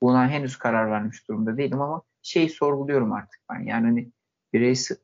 buna 0.02 0.28
henüz 0.28 0.56
karar 0.58 0.90
vermiş 0.90 1.28
durumda 1.28 1.56
değilim 1.56 1.80
ama 1.80 2.02
şey 2.22 2.48
sorguluyorum 2.48 3.12
artık 3.12 3.40
ben. 3.50 3.60
Yani 3.60 3.86
hani 3.86 4.10
bireysel 4.52 4.96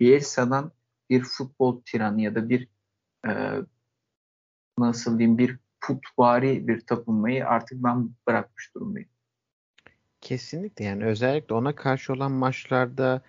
Bielsa'dan 0.00 0.72
bir 1.10 1.24
futbol 1.24 1.82
tiranı 1.82 2.20
ya 2.20 2.34
da 2.34 2.48
bir 2.48 2.68
e, 3.28 3.30
nasıl 4.78 5.18
diyeyim 5.18 5.38
bir 5.38 5.58
putvari 5.80 6.68
bir 6.68 6.80
tapınmayı 6.80 7.48
artık 7.48 7.84
ben 7.84 8.10
bırakmış 8.28 8.74
durumdayım. 8.74 9.08
Kesinlikle 10.20 10.84
yani 10.84 11.04
özellikle 11.04 11.54
ona 11.54 11.74
karşı 11.74 12.12
olan 12.12 12.32
maçlarda 12.32 13.22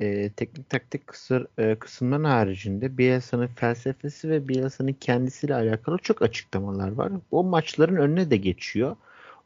e, 0.00 0.30
teknik 0.32 0.70
taktik 0.70 1.06
kısır, 1.06 1.46
e, 1.58 1.74
kısımların 1.74 2.24
haricinde 2.24 2.98
Bielsa'nın 2.98 3.46
felsefesi 3.46 4.30
ve 4.30 4.48
Bielsa'nın 4.48 4.92
kendisiyle 4.92 5.54
alakalı 5.54 5.98
çok 5.98 6.22
açıklamalar 6.22 6.92
var. 6.92 7.12
O 7.30 7.44
maçların 7.44 7.96
önüne 7.96 8.30
de 8.30 8.36
geçiyor. 8.36 8.96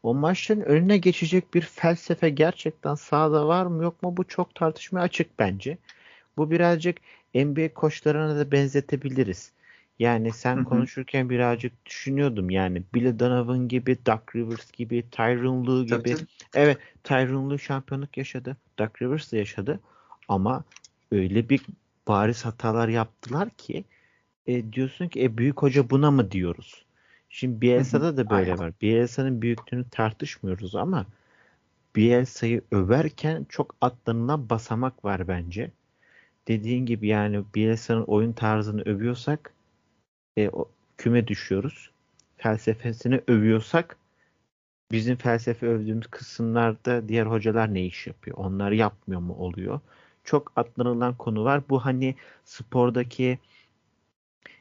O 0.02 0.14
maçların 0.14 0.60
önüne 0.60 0.98
geçecek 0.98 1.54
bir 1.54 1.62
felsefe 1.62 2.30
gerçekten 2.30 2.94
sahada 2.94 3.48
var 3.48 3.66
mı 3.66 3.82
yok 3.82 4.02
mu 4.02 4.16
bu 4.16 4.24
çok 4.24 4.54
tartışmaya 4.54 5.00
açık 5.00 5.38
bence. 5.38 5.78
Bu 6.36 6.50
birazcık 6.50 6.96
NBA 7.34 7.74
koçlarına 7.74 8.36
da 8.38 8.52
benzetebiliriz. 8.52 9.52
Yani 9.98 10.32
sen 10.32 10.64
konuşurken 10.64 11.30
birazcık 11.30 11.86
düşünüyordum 11.86 12.50
yani 12.50 12.82
Billy 12.94 13.18
Donovan 13.18 13.68
gibi, 13.68 13.98
Doug 14.06 14.36
Rivers 14.36 14.72
gibi, 14.72 15.04
Tyron 15.10 15.66
Lue 15.66 15.84
gibi. 15.84 16.14
Tabii. 16.14 16.26
Evet, 16.54 16.78
Tyron 17.04 17.50
Lue 17.50 17.58
şampiyonluk 17.58 18.16
yaşadı. 18.16 18.56
Doug 18.78 19.02
Rivers 19.02 19.32
de 19.32 19.38
yaşadı. 19.38 19.80
Ama 20.28 20.64
öyle 21.12 21.48
bir 21.48 21.60
bariz 22.08 22.44
hatalar 22.44 22.88
yaptılar 22.88 23.50
ki 23.50 23.84
e, 24.46 24.72
diyorsun 24.72 25.08
ki 25.08 25.22
e, 25.22 25.38
büyük 25.38 25.62
hoca 25.62 25.90
buna 25.90 26.10
mı 26.10 26.30
diyoruz? 26.30 26.84
Şimdi 27.28 27.60
Bielsa'da 27.60 28.16
da 28.16 28.30
böyle 28.30 28.58
var. 28.58 28.72
Bielsa'nın 28.82 29.42
büyüklüğünü 29.42 29.84
tartışmıyoruz 29.90 30.74
ama 30.74 31.06
Bielsa'yı 31.96 32.62
överken 32.70 33.46
çok 33.48 33.74
atlanılan 33.80 34.50
basamak 34.50 35.04
var 35.04 35.28
bence. 35.28 35.70
Dediğin 36.48 36.86
gibi 36.86 37.08
yani 37.08 37.44
Bielsa'nın 37.54 38.04
oyun 38.04 38.32
tarzını 38.32 38.82
övüyorsak 38.82 39.52
e, 40.36 40.48
o, 40.48 40.70
küme 40.96 41.28
düşüyoruz. 41.28 41.90
Felsefesini 42.36 43.20
övüyorsak 43.28 43.96
bizim 44.92 45.16
felsefe 45.16 45.66
övdüğümüz 45.66 46.06
kısımlarda 46.06 47.08
diğer 47.08 47.26
hocalar 47.26 47.74
ne 47.74 47.84
iş 47.84 48.06
yapıyor? 48.06 48.36
Onlar 48.36 48.72
yapmıyor 48.72 49.20
mu 49.20 49.34
oluyor? 49.34 49.80
Çok 50.26 50.52
atlanılan 50.56 51.14
konu 51.14 51.44
var. 51.44 51.62
Bu 51.68 51.84
hani 51.84 52.14
spordaki 52.44 53.38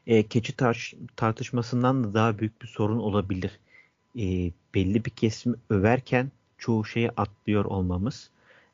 e, 0.06 0.22
keçi 0.22 0.52
tar- 0.52 0.96
tartışmasından 1.16 2.04
da 2.04 2.14
daha 2.14 2.38
büyük 2.38 2.62
bir 2.62 2.66
sorun 2.66 2.98
olabilir. 2.98 3.58
E, 4.18 4.24
belli 4.74 5.04
bir 5.04 5.10
kesim 5.10 5.56
överken 5.70 6.30
çoğu 6.58 6.84
şeyi 6.84 7.10
atlıyor 7.10 7.64
olmamız. 7.64 8.30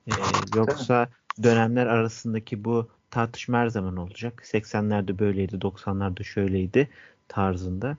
E, 0.07 0.11
yoksa 0.57 1.09
dönemler 1.43 1.87
arasındaki 1.87 2.65
bu 2.65 2.89
tartışma 3.11 3.59
her 3.59 3.69
zaman 3.69 3.97
olacak. 3.97 4.43
80'lerde 4.45 5.19
böyleydi, 5.19 5.57
90'larda 5.57 6.25
şöyleydi 6.25 6.89
tarzında. 7.29 7.97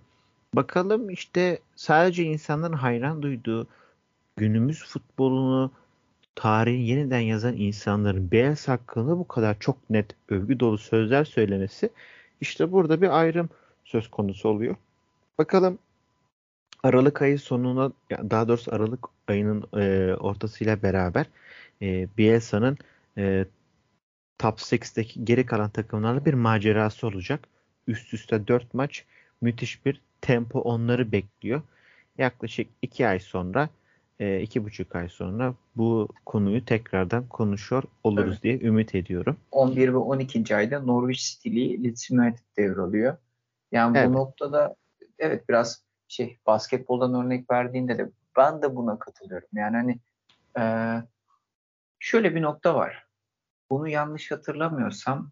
Bakalım 0.54 1.10
işte 1.10 1.60
sadece 1.76 2.24
insanların 2.24 2.74
hayran 2.74 3.22
duyduğu 3.22 3.68
günümüz 4.36 4.84
futbolunu 4.84 5.72
tarihin 6.36 6.82
yeniden 6.82 7.20
yazan 7.20 7.58
insanların 7.58 8.32
Bielsa 8.32 8.72
hakkında 8.72 9.18
bu 9.18 9.28
kadar 9.28 9.60
çok 9.60 9.90
net 9.90 10.16
övgü 10.30 10.60
dolu 10.60 10.78
sözler 10.78 11.26
söylemesi 11.26 11.90
işte 12.42 12.72
burada 12.72 13.02
bir 13.02 13.20
ayrım 13.20 13.50
söz 13.86 14.12
konusu 14.12 14.50
oluyor. 14.50 14.76
Bakalım 15.38 15.80
Aralık 16.84 17.22
ayı 17.22 17.40
sonuna 17.40 17.92
daha 18.12 18.48
doğrusu 18.48 18.76
Aralık 18.76 19.06
ayının 19.28 19.64
e, 19.78 20.14
ortasıyla 20.14 20.82
beraber 20.84 21.26
e, 21.82 22.08
Bielsa'nın 22.18 22.78
e, 23.18 23.46
Top 24.38 24.60
6'deki 24.60 25.26
geri 25.26 25.46
kalan 25.46 25.70
takımlarla 25.70 26.26
bir 26.26 26.34
macerası 26.34 27.08
olacak. 27.08 27.48
Üst 27.88 28.14
üste 28.14 28.48
4 28.48 28.74
maç 28.74 29.06
müthiş 29.42 29.86
bir 29.86 30.02
tempo 30.22 30.60
onları 30.60 31.12
bekliyor. 31.12 31.62
Yaklaşık 32.18 32.68
2 32.82 33.08
ay 33.08 33.20
sonra 33.20 33.70
e, 34.20 34.42
iki 34.42 34.64
buçuk 34.64 34.96
ay 34.96 35.10
sonra 35.10 35.54
bu 35.76 36.08
konuyu 36.26 36.66
tekrardan 36.66 37.28
konuşuyor 37.28 37.84
oluruz 38.04 38.34
evet. 38.34 38.44
diye 38.44 38.60
ümit 38.60 38.96
ediyorum. 38.96 39.38
11 39.52 39.94
ve 39.94 39.98
12. 39.98 40.56
ayda 40.56 40.80
Norwich 40.80 41.20
City'li 41.20 41.84
Leeds 41.84 42.12
United 42.12 42.44
devralıyor. 42.58 43.18
Yani 43.72 43.98
evet. 43.98 44.10
bu 44.10 44.14
noktada 44.14 44.76
evet 45.20 45.50
biraz 45.50 45.84
şey 46.08 46.38
basketboldan 46.46 47.26
örnek 47.26 47.52
verdiğinde 47.52 47.98
de 47.98 48.10
ben 48.38 48.62
de 48.62 48.76
buna 48.76 49.00
katılıyorum. 49.00 49.50
Yani 49.54 49.76
hani 49.78 50.00
e, 50.60 50.64
şöyle 52.00 52.36
bir 52.36 52.42
nokta 52.42 52.76
var. 52.76 53.08
Bunu 53.70 53.88
yanlış 53.88 54.32
hatırlamıyorsam 54.32 55.32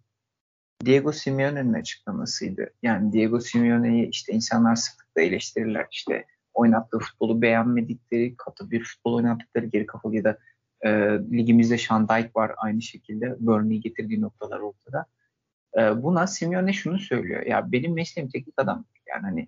Diego 0.85 1.11
Simeone'nin 1.11 1.73
açıklamasıydı. 1.73 2.73
Yani 2.83 3.13
Diego 3.13 3.39
Simeone'yi 3.39 4.09
işte 4.09 4.33
insanlar 4.33 4.75
sıklıkla 4.75 5.21
eleştirirler. 5.21 5.87
İşte 5.91 6.25
oynattığı 6.53 6.99
futbolu 6.99 7.41
beğenmedikleri, 7.41 8.35
katı 8.37 8.71
bir 8.71 8.83
futbol 8.83 9.13
oynattıkları 9.13 9.65
geri 9.65 9.85
kafalı 9.85 10.15
ya 10.15 10.23
da 10.23 10.37
e, 10.81 10.89
ligimizde 11.31 11.77
Sean 11.77 12.09
Dyke 12.09 12.31
var 12.35 12.51
aynı 12.57 12.81
şekilde. 12.81 13.35
Burnley'i 13.39 13.81
getirdiği 13.81 14.21
noktalar 14.21 14.59
ortada. 14.59 15.05
E, 15.77 16.03
buna 16.03 16.27
Simeone 16.27 16.73
şunu 16.73 16.99
söylüyor. 16.99 17.45
Ya 17.45 17.71
benim 17.71 17.93
mesleğim 17.93 18.29
teknik 18.29 18.55
adam. 18.57 18.85
Yani 19.07 19.21
hani 19.21 19.47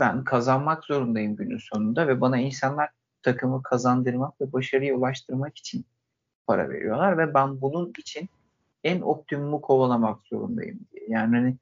ben 0.00 0.24
kazanmak 0.24 0.84
zorundayım 0.84 1.36
günün 1.36 1.58
sonunda 1.58 2.08
ve 2.08 2.20
bana 2.20 2.38
insanlar 2.38 2.90
takımı 3.22 3.62
kazandırmak 3.62 4.40
ve 4.40 4.52
başarıya 4.52 4.94
ulaştırmak 4.94 5.58
için 5.58 5.84
para 6.46 6.70
veriyorlar 6.70 7.18
ve 7.18 7.34
ben 7.34 7.60
bunun 7.60 7.92
için 7.98 8.28
en 8.84 9.00
optimumu 9.00 9.60
kovalamak 9.60 10.26
zorundayım 10.26 10.80
diye. 10.92 11.04
Yani 11.08 11.36
hani 11.36 11.56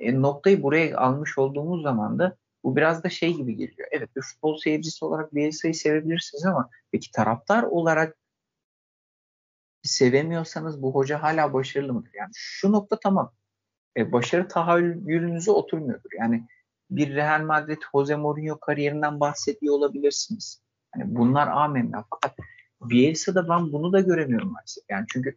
e, 0.00 0.22
noktayı 0.22 0.62
buraya 0.62 0.98
almış 0.98 1.38
olduğumuz 1.38 1.82
zaman 1.82 2.18
da 2.18 2.36
bu 2.64 2.76
biraz 2.76 3.04
da 3.04 3.08
şey 3.08 3.34
gibi 3.36 3.56
geliyor. 3.56 3.88
Evet 3.92 4.16
bir 4.16 4.22
futbol 4.22 4.58
seyircisi 4.58 5.04
olarak 5.04 5.34
Bielsa'yı 5.34 5.74
sevebilirsiniz 5.74 6.44
ama 6.44 6.70
peki 6.92 7.10
taraftar 7.10 7.62
olarak 7.62 8.16
sevemiyorsanız 9.82 10.82
bu 10.82 10.94
hoca 10.94 11.22
hala 11.22 11.52
başarılı 11.52 11.92
mıdır? 11.92 12.10
Yani 12.14 12.30
şu 12.34 12.72
nokta 12.72 12.98
tamam. 13.00 13.32
E, 13.96 14.12
başarı 14.12 14.48
tahayyülünüze 14.48 15.50
oturmuyordur. 15.50 16.10
Yani 16.18 16.46
bir 16.90 17.14
Real 17.14 17.42
Madrid 17.42 17.82
Jose 17.92 18.16
Mourinho 18.16 18.60
kariyerinden 18.60 19.20
bahsediyor 19.20 19.74
olabilirsiniz. 19.74 20.62
Yani 20.96 21.14
bunlar 21.14 21.48
amenna. 21.48 22.04
Fakat 22.10 22.36
Bielsa'da 22.80 23.48
ben 23.48 23.72
bunu 23.72 23.92
da 23.92 24.00
göremiyorum 24.00 24.52
maalesef. 24.52 24.84
Yani 24.90 25.06
çünkü 25.12 25.36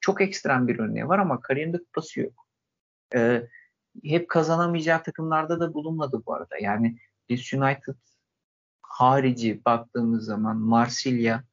çok 0.00 0.20
ekstrem 0.20 0.68
bir 0.68 0.78
örneği 0.78 1.08
var 1.08 1.18
ama 1.18 1.40
kariyerinde 1.40 1.78
kupası 1.78 2.20
yok. 2.20 2.46
Ee, 3.14 3.42
hep 4.02 4.28
kazanamayacağı 4.28 5.02
takımlarda 5.02 5.60
da 5.60 5.74
bulunmadı 5.74 6.22
bu 6.26 6.34
arada. 6.34 6.58
Yani 6.60 6.98
Leeds 7.30 7.52
United 7.52 7.94
harici 8.82 9.64
baktığımız 9.64 10.24
zaman 10.24 10.56
Marsilya 10.56 11.44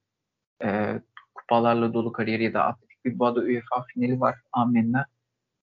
e, 0.63 1.01
kupalarla 1.35 1.93
dolu 1.93 2.11
kariyeri 2.11 2.43
ya 2.43 2.53
da 2.53 2.63
Atletik 2.63 3.05
Bilbao'da 3.05 3.39
UEFA 3.39 3.83
finali 3.83 4.19
var 4.19 4.39
amenna. 4.51 5.05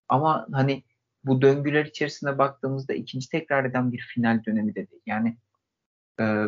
Ama 0.08 0.46
hani 0.52 0.84
bu 1.24 1.42
döngüler 1.42 1.84
içerisinde 1.84 2.38
baktığımızda 2.38 2.94
ikinci 2.94 3.28
tekrar 3.28 3.64
eden 3.64 3.92
bir 3.92 4.00
final 4.14 4.44
dönemi 4.44 4.74
de. 4.74 4.86
Yani 5.06 5.36
e, 6.20 6.44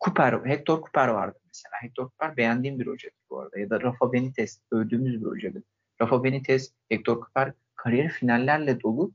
Cooper, 0.00 0.32
Hector 0.44 0.80
Cooper 0.80 1.08
vardı 1.08 1.38
mesela. 1.46 1.74
Hector 1.82 2.02
Cooper 2.08 2.36
beğendiğim 2.36 2.78
bir 2.78 2.86
hocadır 2.86 3.20
bu 3.30 3.40
arada. 3.40 3.58
Ya 3.58 3.70
da 3.70 3.80
Rafa 3.80 4.12
Benitez 4.12 4.62
övdüğümüz 4.70 5.20
bir 5.20 5.26
hocadır. 5.26 5.62
Rafa 6.00 6.24
Benitez, 6.24 6.72
Hector 6.88 7.14
Cooper 7.14 7.52
kariyeri 7.82 8.08
finallerle 8.08 8.80
dolu. 8.80 9.12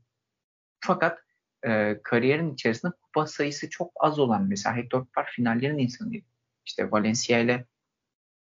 Fakat 0.80 1.18
e, 1.62 2.00
kariyerin 2.02 2.54
içerisinde 2.54 2.92
kupa 3.02 3.26
sayısı 3.26 3.70
çok 3.70 3.92
az 4.00 4.18
olan 4.18 4.42
mesela 4.48 4.76
Hector 4.76 4.98
Cooper 4.98 5.26
finallerin 5.26 5.78
insanıydı. 5.78 6.26
İşte 6.66 6.90
Valencia 6.90 7.38
ile 7.38 7.66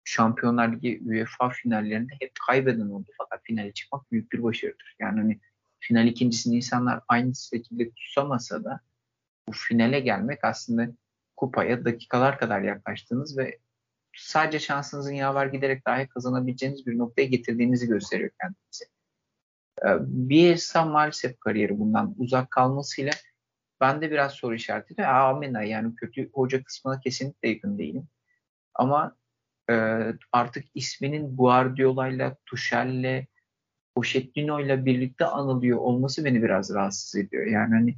Şampiyonlar 0.05 0.73
Ligi 0.73 1.01
UEFA 1.05 1.49
finallerinde 1.49 2.13
hep 2.21 2.33
kaybeden 2.47 2.89
oldu 2.89 3.11
fakat 3.19 3.41
finale 3.45 3.73
çıkmak 3.73 4.13
büyük 4.13 4.33
bir 4.33 4.43
başarıdır. 4.43 4.97
Yani 4.99 5.21
hani 5.21 5.41
final 5.79 6.07
ikincisini 6.07 6.57
insanlar 6.57 7.01
aynı 7.09 7.35
şekilde 7.35 7.91
tutamasa 7.91 8.65
da 8.65 8.81
bu 9.49 9.53
finale 9.53 10.01
gelmek 10.01 10.45
aslında 10.45 10.89
kupaya 11.37 11.85
dakikalar 11.85 12.39
kadar 12.39 12.61
yaklaştığınız 12.61 13.39
ve 13.39 13.59
sadece 14.17 14.59
şansınızın 14.59 15.15
yaver 15.15 15.47
giderek 15.47 15.87
dahi 15.87 16.09
kazanabileceğiniz 16.09 16.87
bir 16.87 16.99
noktaya 16.99 17.25
getirdiğinizi 17.25 17.87
gösteriyor 17.87 18.31
kendinizi. 18.41 18.85
Ee, 19.87 19.97
Bielsa 20.01 20.85
maalesef 20.85 21.41
kariyeri 21.41 21.79
bundan 21.79 22.15
uzak 22.19 22.51
kalmasıyla 22.51 23.13
ben 23.81 24.01
de 24.01 24.11
biraz 24.11 24.33
soru 24.33 24.55
işareti 24.55 24.99
ve 24.99 25.07
amenna 25.07 25.63
yani 25.63 25.97
kötü 25.97 26.31
hoca 26.33 26.65
kısmına 26.65 27.01
kesinlikle 27.01 27.49
yakın 27.49 27.79
değilim. 27.79 28.09
Ama 28.75 29.17
e, 29.71 30.05
artık 30.33 30.65
isminin 30.75 31.37
Guardiola'yla, 31.37 32.37
Tuchel'le, 32.47 33.27
Pochettino'yla 33.95 34.85
birlikte 34.85 35.25
anılıyor 35.25 35.79
olması 35.79 36.25
beni 36.25 36.43
biraz 36.43 36.75
rahatsız 36.75 37.15
ediyor. 37.15 37.47
Yani 37.47 37.75
hani 37.75 37.97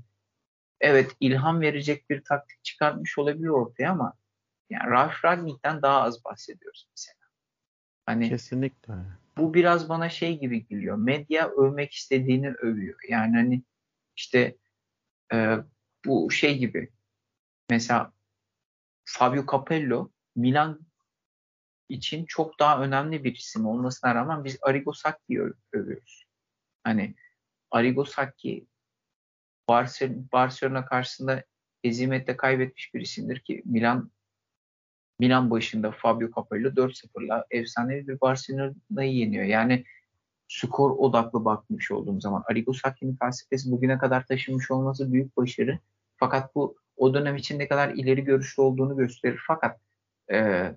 evet 0.81 1.17
ilham 1.21 1.61
verecek 1.61 2.11
bir 2.11 2.25
taktik 2.25 2.65
çıkartmış 2.65 3.19
olabilir 3.19 3.49
ortaya 3.49 3.91
ama 3.91 4.15
yani 4.71 4.91
Ralf 4.91 5.25
Ragnick'ten 5.25 5.83
daha 5.83 6.03
az 6.03 6.25
bahsediyoruz 6.25 6.89
mesela. 6.91 7.19
Hani 8.07 8.29
Kesinlikle. 8.29 8.95
Bu 9.37 9.55
biraz 9.55 9.89
bana 9.89 10.09
şey 10.09 10.41
gibi 10.41 10.67
geliyor. 10.67 10.97
Medya 10.97 11.49
övmek 11.49 11.93
istediğini 11.93 12.51
övüyor. 12.51 13.01
Yani 13.09 13.37
hani 13.37 13.63
işte 14.17 14.57
e, 15.33 15.57
bu 16.05 16.31
şey 16.31 16.59
gibi 16.59 16.91
mesela 17.71 18.13
Fabio 19.05 19.47
Capello 19.51 20.11
Milan 20.37 20.87
için 21.89 22.25
çok 22.27 22.59
daha 22.59 22.83
önemli 22.83 23.25
bir 23.25 23.35
isim 23.35 23.67
olmasına 23.67 24.15
rağmen 24.15 24.45
biz 24.45 24.59
Arrigo 24.63 24.93
Sacchi'yi 24.93 25.41
övüyoruz. 25.73 26.25
Hani 26.85 27.15
Arrigo 27.71 28.05
Sacchi 28.05 28.67
Barcelona 30.33 30.85
karşısında 30.85 31.45
ezimette 31.85 32.37
kaybetmiş 32.37 32.95
bir 32.95 33.01
isimdir 33.01 33.41
ki 33.41 33.63
Milan 33.65 34.11
Milan 35.23 35.51
başında 35.51 35.91
Fabio 35.91 36.29
Capello 36.37 36.69
4-0'la 36.69 37.47
efsanevi 37.51 38.09
bir 38.09 38.21
Barcelona'yı 38.21 39.15
yeniyor. 39.15 39.45
Yani 39.45 39.85
skor 40.49 40.91
odaklı 40.91 41.45
bakmış 41.45 41.91
olduğum 41.91 42.21
zaman 42.21 42.45
Arrigo 42.51 42.73
Sacchi'nin 42.73 43.17
felsefesi 43.17 43.71
bugüne 43.71 43.99
kadar 43.99 44.27
taşınmış 44.27 44.71
olması 44.71 45.13
büyük 45.13 45.37
başarı. 45.37 45.79
Fakat 46.17 46.55
bu 46.55 46.77
o 46.97 47.15
dönem 47.15 47.37
için 47.37 47.59
ne 47.59 47.69
kadar 47.69 47.89
ileri 47.89 48.25
görüşlü 48.25 48.63
olduğunu 48.63 48.97
gösterir. 48.97 49.41
Fakat 49.47 49.81
e, 50.33 50.71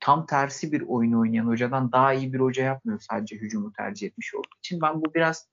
tam 0.00 0.26
tersi 0.26 0.72
bir 0.72 0.80
oyun 0.80 1.12
oynayan 1.12 1.46
hocadan 1.46 1.92
daha 1.92 2.12
iyi 2.12 2.32
bir 2.32 2.40
hoca 2.40 2.64
yapmıyor 2.64 3.00
sadece 3.00 3.36
hücumu 3.36 3.72
tercih 3.72 4.06
etmiş 4.06 4.34
olduğu 4.34 4.58
için. 4.58 4.80
Ben 4.80 5.00
bu 5.00 5.14
biraz 5.14 5.48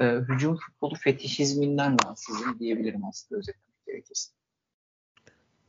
e, 0.00 0.04
hücum 0.04 0.56
futbolu 0.56 0.94
fetişizminden 0.94 1.96
rahatsızım 2.04 2.58
diyebilirim 2.58 3.04
aslında 3.04 3.38
özetlemek 3.38 3.86
gerekirse. 3.86 4.32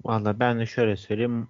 Valla 0.05 0.39
ben 0.39 0.59
de 0.59 0.65
şöyle 0.65 0.97
söyleyeyim. 0.97 1.47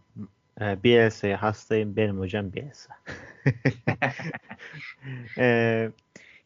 E, 0.62 0.84
Bielsa'ya 0.84 1.41
hastayım. 1.41 1.96
Benim 1.96 2.20
hocam 2.20 2.54
Bielsa. 2.54 2.98
e, 5.38 5.89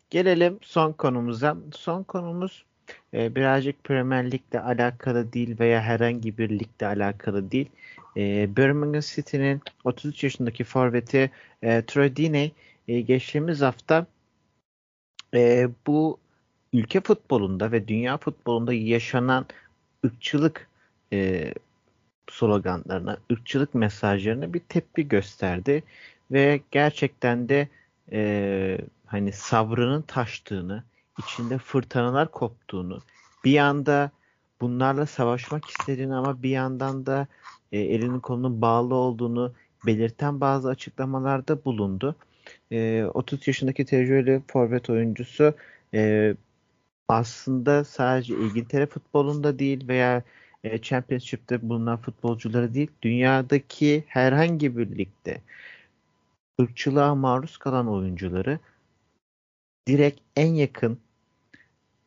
gelelim 0.09 0.59
son 0.61 0.93
konumuza. 0.93 1.57
Son 1.71 2.03
konumuz 2.03 2.65
e, 3.13 3.35
birazcık 3.35 3.83
Premier 3.83 4.31
Lig'le 4.31 4.59
alakalı 4.59 5.33
değil 5.33 5.59
veya 5.59 5.81
herhangi 5.81 6.37
bir 6.37 6.49
ligde 6.49 6.87
alakalı 6.87 7.51
değil. 7.51 7.69
E, 8.17 8.55
Birmingham 8.57 9.01
City'nin 9.01 9.61
33 9.83 10.23
yaşındaki 10.23 10.63
forveti 10.63 11.31
e, 11.61 11.85
Troy 11.85 12.15
Deeney 12.15 12.51
e, 12.87 13.01
geçtiğimiz 13.01 13.61
hafta 13.61 14.05
e, 15.33 15.69
bu 15.87 16.19
ülke 16.73 17.01
futbolunda 17.01 17.71
ve 17.71 17.87
dünya 17.87 18.17
futbolunda 18.17 18.73
yaşanan 18.73 19.45
ırkçılık 20.05 20.67
e, 21.13 21.53
sloganlarına, 22.31 23.17
ırkçılık 23.31 23.75
mesajlarına 23.75 24.53
bir 24.53 24.59
tepki 24.59 25.07
gösterdi 25.07 25.83
ve 26.31 26.61
gerçekten 26.71 27.49
de 27.49 27.67
e, 28.11 28.77
hani 29.05 29.31
sabrının 29.31 30.01
taştığını, 30.01 30.83
içinde 31.19 31.57
fırtınalar 31.57 32.31
koptuğunu, 32.31 32.99
bir 33.43 33.51
yanda 33.51 34.11
bunlarla 34.61 35.05
savaşmak 35.05 35.65
istediğini 35.65 36.15
ama 36.15 36.43
bir 36.43 36.49
yandan 36.49 37.05
da 37.05 37.27
e, 37.71 37.79
elinin 37.79 38.19
kolunun 38.19 38.61
bağlı 38.61 38.95
olduğunu 38.95 39.53
belirten 39.85 40.41
bazı 40.41 40.69
açıklamalarda 40.69 41.65
bulundu. 41.65 42.15
E, 42.71 43.03
30 43.13 43.47
yaşındaki 43.47 43.85
tecrübeli 43.85 44.41
forvet 44.47 44.89
oyuncusu 44.89 45.53
e, 45.93 46.33
aslında 47.07 47.83
sadece 47.83 48.33
İngiltere 48.33 48.85
futbolunda 48.85 49.59
değil 49.59 49.87
veya 49.87 50.23
e, 50.63 50.81
Championship'te 50.81 51.69
bulunan 51.69 51.97
futbolcuları 51.97 52.73
değil, 52.73 52.91
dünyadaki 53.01 54.03
herhangi 54.07 54.77
bir 54.77 54.97
ligde 54.97 55.41
ırkçılığa 56.61 57.15
maruz 57.15 57.57
kalan 57.57 57.87
oyuncuları 57.87 58.59
direkt 59.87 60.19
en 60.35 60.53
yakın 60.53 60.99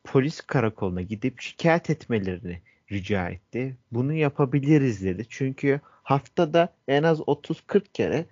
polis 0.05 0.41
karakoluna 0.41 1.03
gidip 1.03 1.41
şikayet 1.41 1.91
etmelerini 1.91 2.61
rica 2.93 3.29
etti. 3.29 3.77
Bunu 3.93 4.13
yapabiliriz 4.13 5.05
dedi. 5.05 5.27
Çünkü 5.29 5.81
haftada 6.03 6.75
en 6.89 7.03
az 7.03 7.21
30-40 7.21 7.85
kere 7.93 8.27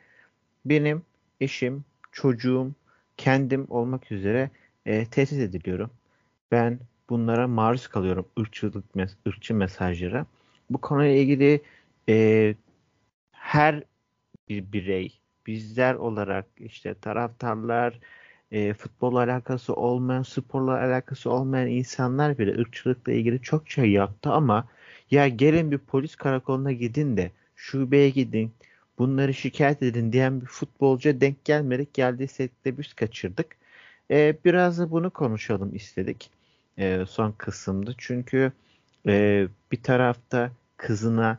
benim 0.64 1.02
eşim, 1.40 1.85
çocuğum, 2.12 2.72
kendim 3.16 3.66
olmak 3.70 4.12
üzere 4.12 4.50
e, 4.87 5.06
tehdit 5.06 5.40
ediliyorum. 5.40 5.90
Ben 6.50 6.78
bunlara 7.10 7.48
maruz 7.48 7.88
kalıyorum 7.88 8.26
ırkçılık 8.40 8.84
ırkçı 9.28 9.54
mesajlara. 9.54 10.26
Bu 10.70 10.80
konuyla 10.80 11.14
ilgili 11.14 11.62
e, 12.08 12.54
her 13.32 13.82
bir 14.48 14.72
birey 14.72 15.20
bizler 15.46 15.94
olarak 15.94 16.46
işte 16.58 16.94
taraftarlar 16.94 17.98
e, 18.52 18.74
futbol 18.74 19.16
alakası 19.16 19.74
olmayan 19.74 20.22
sporla 20.22 20.72
alakası 20.72 21.30
olmayan 21.30 21.68
insanlar 21.68 22.38
bile 22.38 22.60
ırkçılıkla 22.60 23.12
ilgili 23.12 23.42
çok 23.42 23.70
şey 23.70 23.90
yaptı 23.90 24.30
ama 24.30 24.68
ya 25.10 25.28
gelin 25.28 25.70
bir 25.70 25.78
polis 25.78 26.16
karakoluna 26.16 26.72
gidin 26.72 27.16
de 27.16 27.30
şubeye 27.56 28.10
gidin 28.10 28.52
bunları 28.98 29.34
şikayet 29.34 29.82
edin 29.82 30.12
diyen 30.12 30.40
bir 30.40 30.46
futbolcuya 30.46 31.20
denk 31.20 31.44
gelmedik. 31.44 31.94
Geldiysek 31.94 32.64
de 32.64 32.78
biz 32.78 32.94
kaçırdık. 32.94 33.56
E, 34.10 34.36
biraz 34.44 34.78
da 34.78 34.90
bunu 34.90 35.10
konuşalım 35.10 35.74
istedik. 35.74 36.30
E, 36.80 37.06
son 37.06 37.32
kısımdı. 37.32 37.94
Çünkü 37.98 38.52
e, 39.06 39.46
bir 39.72 39.82
tarafta 39.82 40.50
kızına, 40.76 41.38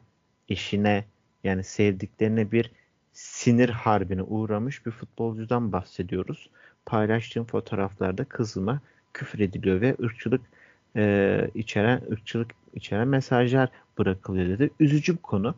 eşine 0.49 1.05
yani 1.43 1.63
sevdiklerine 1.63 2.51
bir 2.51 2.71
sinir 3.13 3.69
harbine 3.69 4.21
uğramış 4.23 4.85
bir 4.85 4.91
futbolcudan 4.91 5.71
bahsediyoruz. 5.71 6.49
Paylaştığım 6.85 7.45
fotoğraflarda 7.45 8.25
kızıma 8.25 8.81
küfür 9.13 9.39
ediliyor 9.39 9.81
ve 9.81 9.95
ırkçılık 10.03 10.41
e, 10.95 11.49
içeren 11.55 12.01
ırkçılık 12.11 12.51
içeren 12.73 13.07
mesajlar 13.07 13.69
bırakılıyor 13.97 14.49
dedi. 14.49 14.69
Üzücü 14.79 15.13
bir 15.13 15.21
konu. 15.21 15.55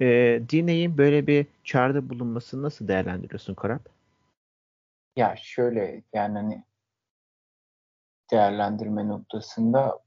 E, 0.00 0.06
Dine'nin 0.48 0.98
böyle 0.98 1.26
bir 1.26 1.46
çağrıda 1.64 2.08
bulunmasını 2.08 2.62
nasıl 2.62 2.88
değerlendiriyorsun 2.88 3.54
Korap? 3.54 3.88
Ya 5.16 5.36
şöyle 5.36 6.02
yani 6.14 6.38
hani 6.38 6.64
değerlendirme 8.32 9.08
noktasında 9.08 10.00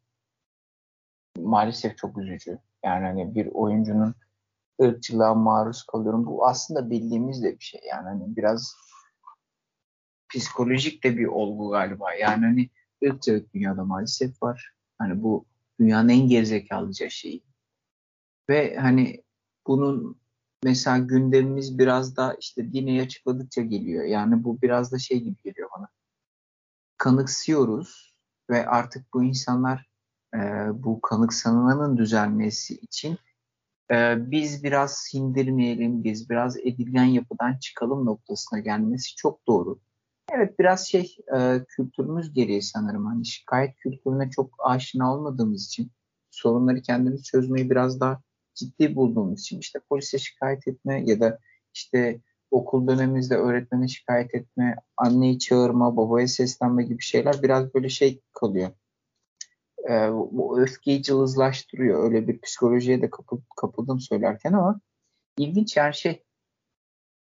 maalesef 1.37 1.97
çok 1.97 2.17
üzücü. 2.17 2.59
Yani 2.85 3.05
hani 3.05 3.35
bir 3.35 3.47
oyuncunun 3.47 4.15
ırkçılığa 4.81 5.33
maruz 5.33 5.83
kalıyorum. 5.83 6.25
Bu 6.25 6.47
aslında 6.47 6.89
bildiğimiz 6.89 7.43
de 7.43 7.59
bir 7.59 7.63
şey. 7.63 7.81
Yani 7.89 8.07
hani 8.07 8.35
biraz 8.35 8.75
psikolojik 10.29 11.03
de 11.03 11.17
bir 11.17 11.25
olgu 11.25 11.69
galiba. 11.69 12.13
Yani 12.13 12.45
hani 12.45 12.69
ırkçılık 13.05 13.53
dünyada 13.53 13.85
maalesef 13.85 14.43
var. 14.43 14.73
Hani 14.97 15.23
bu 15.23 15.45
dünyanın 15.79 16.09
en 16.09 16.27
gerizekalıca 16.27 17.09
şeyi. 17.09 17.43
Ve 18.49 18.75
hani 18.75 19.23
bunun 19.67 20.21
mesela 20.63 20.97
gündemimiz 20.97 21.79
biraz 21.79 22.15
da 22.17 22.37
işte 22.39 22.73
Dine'yi 22.73 23.01
açıkladıkça 23.01 23.61
geliyor. 23.61 24.05
Yani 24.05 24.43
bu 24.43 24.61
biraz 24.61 24.91
da 24.91 24.99
şey 24.99 25.19
gibi 25.19 25.35
geliyor 25.43 25.69
bana. 25.77 25.87
Kanıksıyoruz 26.97 28.12
ve 28.53 28.67
artık 28.67 29.13
bu 29.13 29.23
insanlar 29.23 29.89
e, 30.35 30.39
bu 30.73 31.01
kanıksananın 31.01 31.97
düzelmesi 31.97 32.75
için 32.75 33.17
e, 33.91 34.15
biz 34.31 34.63
biraz 34.63 34.97
sindirmeyelim, 34.97 36.03
biz 36.03 36.29
biraz 36.29 36.57
edilgen 36.57 37.03
yapıdan 37.03 37.57
çıkalım 37.57 38.05
noktasına 38.05 38.59
gelmesi 38.59 39.15
çok 39.15 39.47
doğru. 39.47 39.79
Evet 40.31 40.59
biraz 40.59 40.87
şey 40.87 41.17
e, 41.37 41.65
kültürümüz 41.67 42.33
gereği 42.33 42.61
sanırım. 42.61 43.05
Hani 43.05 43.25
şikayet 43.25 43.75
kültürüne 43.75 44.29
çok 44.29 44.53
aşina 44.59 45.13
olmadığımız 45.13 45.65
için 45.65 45.91
sorunları 46.31 46.81
kendimiz 46.81 47.23
çözmeyi 47.23 47.69
biraz 47.69 47.99
daha 47.99 48.21
ciddi 48.55 48.95
bulduğumuz 48.95 49.39
için 49.39 49.59
işte 49.59 49.79
polise 49.89 50.17
şikayet 50.17 50.67
etme 50.67 51.03
ya 51.05 51.19
da 51.19 51.39
işte 51.73 52.21
okul 52.53 52.87
dönemimizde 52.87 53.35
öğretmene 53.35 53.87
şikayet 53.87 54.35
etme, 54.35 54.75
anneyi 54.97 55.39
çağırma, 55.39 55.97
babaya 55.97 56.27
seslenme 56.27 56.83
gibi 56.83 57.01
şeyler 57.01 57.43
biraz 57.43 57.73
böyle 57.73 57.89
şey 57.89 58.21
kalıyor. 58.33 58.69
Ee, 59.89 60.09
bu 60.11 60.61
öfkeyi 60.61 61.03
cılızlaştırıyor. 61.03 62.03
Öyle 62.03 62.27
bir 62.27 62.41
psikolojiye 62.41 63.01
de 63.01 63.09
kapı, 63.09 63.41
kapıldım 63.55 63.99
söylerken 63.99 64.53
ama 64.53 64.81
ilginç 65.37 65.77
yani 65.77 65.93
şey 65.95 66.23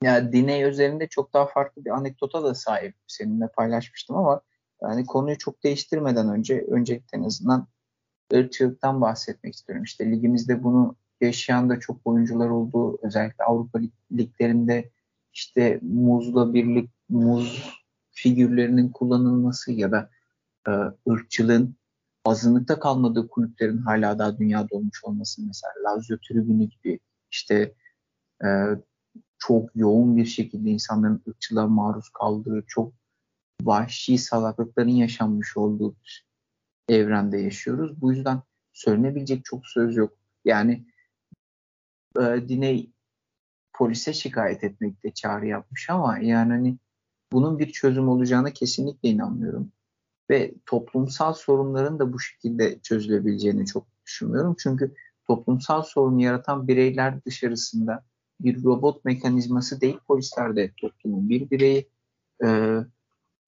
ya 0.03 0.33
Diney 0.33 0.63
üzerinde 0.63 1.07
çok 1.09 1.35
daha 1.35 1.47
farklı 1.47 1.85
bir 1.85 1.91
anekdota 1.91 2.45
da 2.45 2.55
sahip. 2.55 2.95
Seninle 3.07 3.49
paylaşmıştım 3.49 4.17
ama 4.17 4.41
yani 4.83 5.07
konuyu 5.07 5.39
çok 5.39 5.65
değiştirmeden 5.65 6.29
önce 6.29 6.65
öncelikle 6.71 7.19
en 7.19 7.23
azından 7.23 7.67
ırkçılıktan 8.35 9.01
bahsetmek 9.01 9.55
istiyorum. 9.55 9.85
İşte 9.85 10.11
ligimizde 10.11 10.65
bunu 10.65 10.97
yaşayan 11.21 11.71
da 11.71 11.81
çok 11.81 11.97
oyuncular 12.05 12.49
oldu. 12.49 12.99
Özellikle 13.03 13.45
Avrupa 13.45 13.81
liglerinde 14.13 14.91
işte 15.35 15.79
muzla 15.83 16.55
birlik 16.55 16.91
muz 17.09 17.75
figürlerinin 18.11 18.89
kullanılması 18.89 19.73
ya 19.73 19.93
da 19.93 20.11
e, 20.69 20.71
ırkçılığın 21.11 21.77
azınlıkta 22.25 22.79
kalmadığı 22.79 23.29
kulüplerin 23.29 23.79
hala 23.79 24.19
daha 24.19 24.39
dünyada 24.39 24.69
olmuş 24.71 25.05
olması 25.05 25.43
mesela 25.47 25.73
Lazio 25.85 26.17
tribünü 26.17 26.65
gibi 26.65 27.01
işte 27.31 27.75
e, 28.45 28.49
çok 29.39 29.71
yoğun 29.75 30.17
bir 30.17 30.27
şekilde 30.27 30.71
insanların 30.71 31.23
ırkçılığa 31.29 31.67
maruz 31.67 32.09
kaldığı, 32.09 32.65
çok 32.67 32.93
vahşi 33.63 34.19
salaklıkların 34.19 34.89
yaşanmış 34.89 35.57
olduğu 35.57 35.97
evrende 36.89 37.39
yaşıyoruz. 37.39 38.01
Bu 38.01 38.13
yüzden 38.13 38.43
söylenebilecek 38.73 39.45
çok 39.45 39.67
söz 39.67 39.97
yok. 39.97 40.19
Yani 40.45 40.87
e, 42.21 42.49
Diney 42.49 42.94
polise 43.75 44.13
şikayet 44.13 44.65
etmekte 44.65 45.11
çağrı 45.11 45.47
yapmış 45.47 45.91
ama 45.91 46.19
yani 46.19 46.53
hani 46.53 46.77
bunun 47.33 47.59
bir 47.59 47.73
çözüm 47.73 48.09
olacağına 48.09 48.51
kesinlikle 48.51 49.09
inanmıyorum. 49.09 49.73
Ve 50.31 50.55
toplumsal 50.67 51.33
sorunların 51.33 51.99
da 51.99 52.13
bu 52.13 52.21
şekilde 52.21 52.79
çözülebileceğini 52.81 53.67
çok 53.67 53.87
düşünmüyorum. 54.07 54.57
Çünkü 54.59 54.95
toplumsal 55.27 55.83
sorunu 55.83 56.23
yaratan 56.23 56.69
bireyler 56.69 57.25
dışarısında 57.25 58.05
bir 58.41 58.65
robot 58.65 59.05
mekanizması 59.05 59.81
değil 59.81 59.99
polisler 60.07 60.57
de 60.57 60.73
toplumun 60.81 61.29
bir 61.29 61.51
bireyi 61.51 61.89
e, 62.45 62.79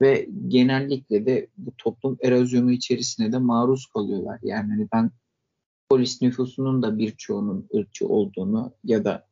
ve 0.00 0.28
genellikle 0.48 1.26
de 1.26 1.48
bu 1.56 1.76
toplum 1.78 2.18
erozyonu 2.20 2.72
içerisine 2.72 3.32
de 3.32 3.38
maruz 3.38 3.86
kalıyorlar. 3.86 4.38
Yani 4.42 4.70
hani 4.70 4.88
ben 4.92 5.10
polis 5.88 6.22
nüfusunun 6.22 6.82
da 6.82 6.98
birçoğunun 6.98 7.68
ırkçı 7.74 8.08
olduğunu 8.08 8.72
ya 8.84 9.04
da 9.04 9.26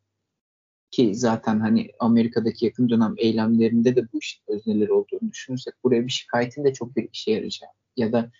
ki 0.94 1.14
zaten 1.14 1.60
hani 1.60 1.90
Amerika'daki 1.98 2.64
yakın 2.64 2.88
dönem 2.88 3.14
eylemlerinde 3.16 3.96
de 3.96 4.12
bu 4.12 4.18
işin 4.18 4.42
özneleri 4.48 4.92
olduğunu 4.92 5.30
düşünürsek 5.32 5.74
buraya 5.84 6.06
bir 6.06 6.12
şikayetin 6.12 6.64
de 6.64 6.72
çok 6.72 6.96
bir 6.96 7.08
işe 7.12 7.30
yarayacak. 7.30 7.70
Ya 7.96 8.12
da 8.12 8.30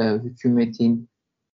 e, 0.00 0.04
hükümetin 0.04 1.08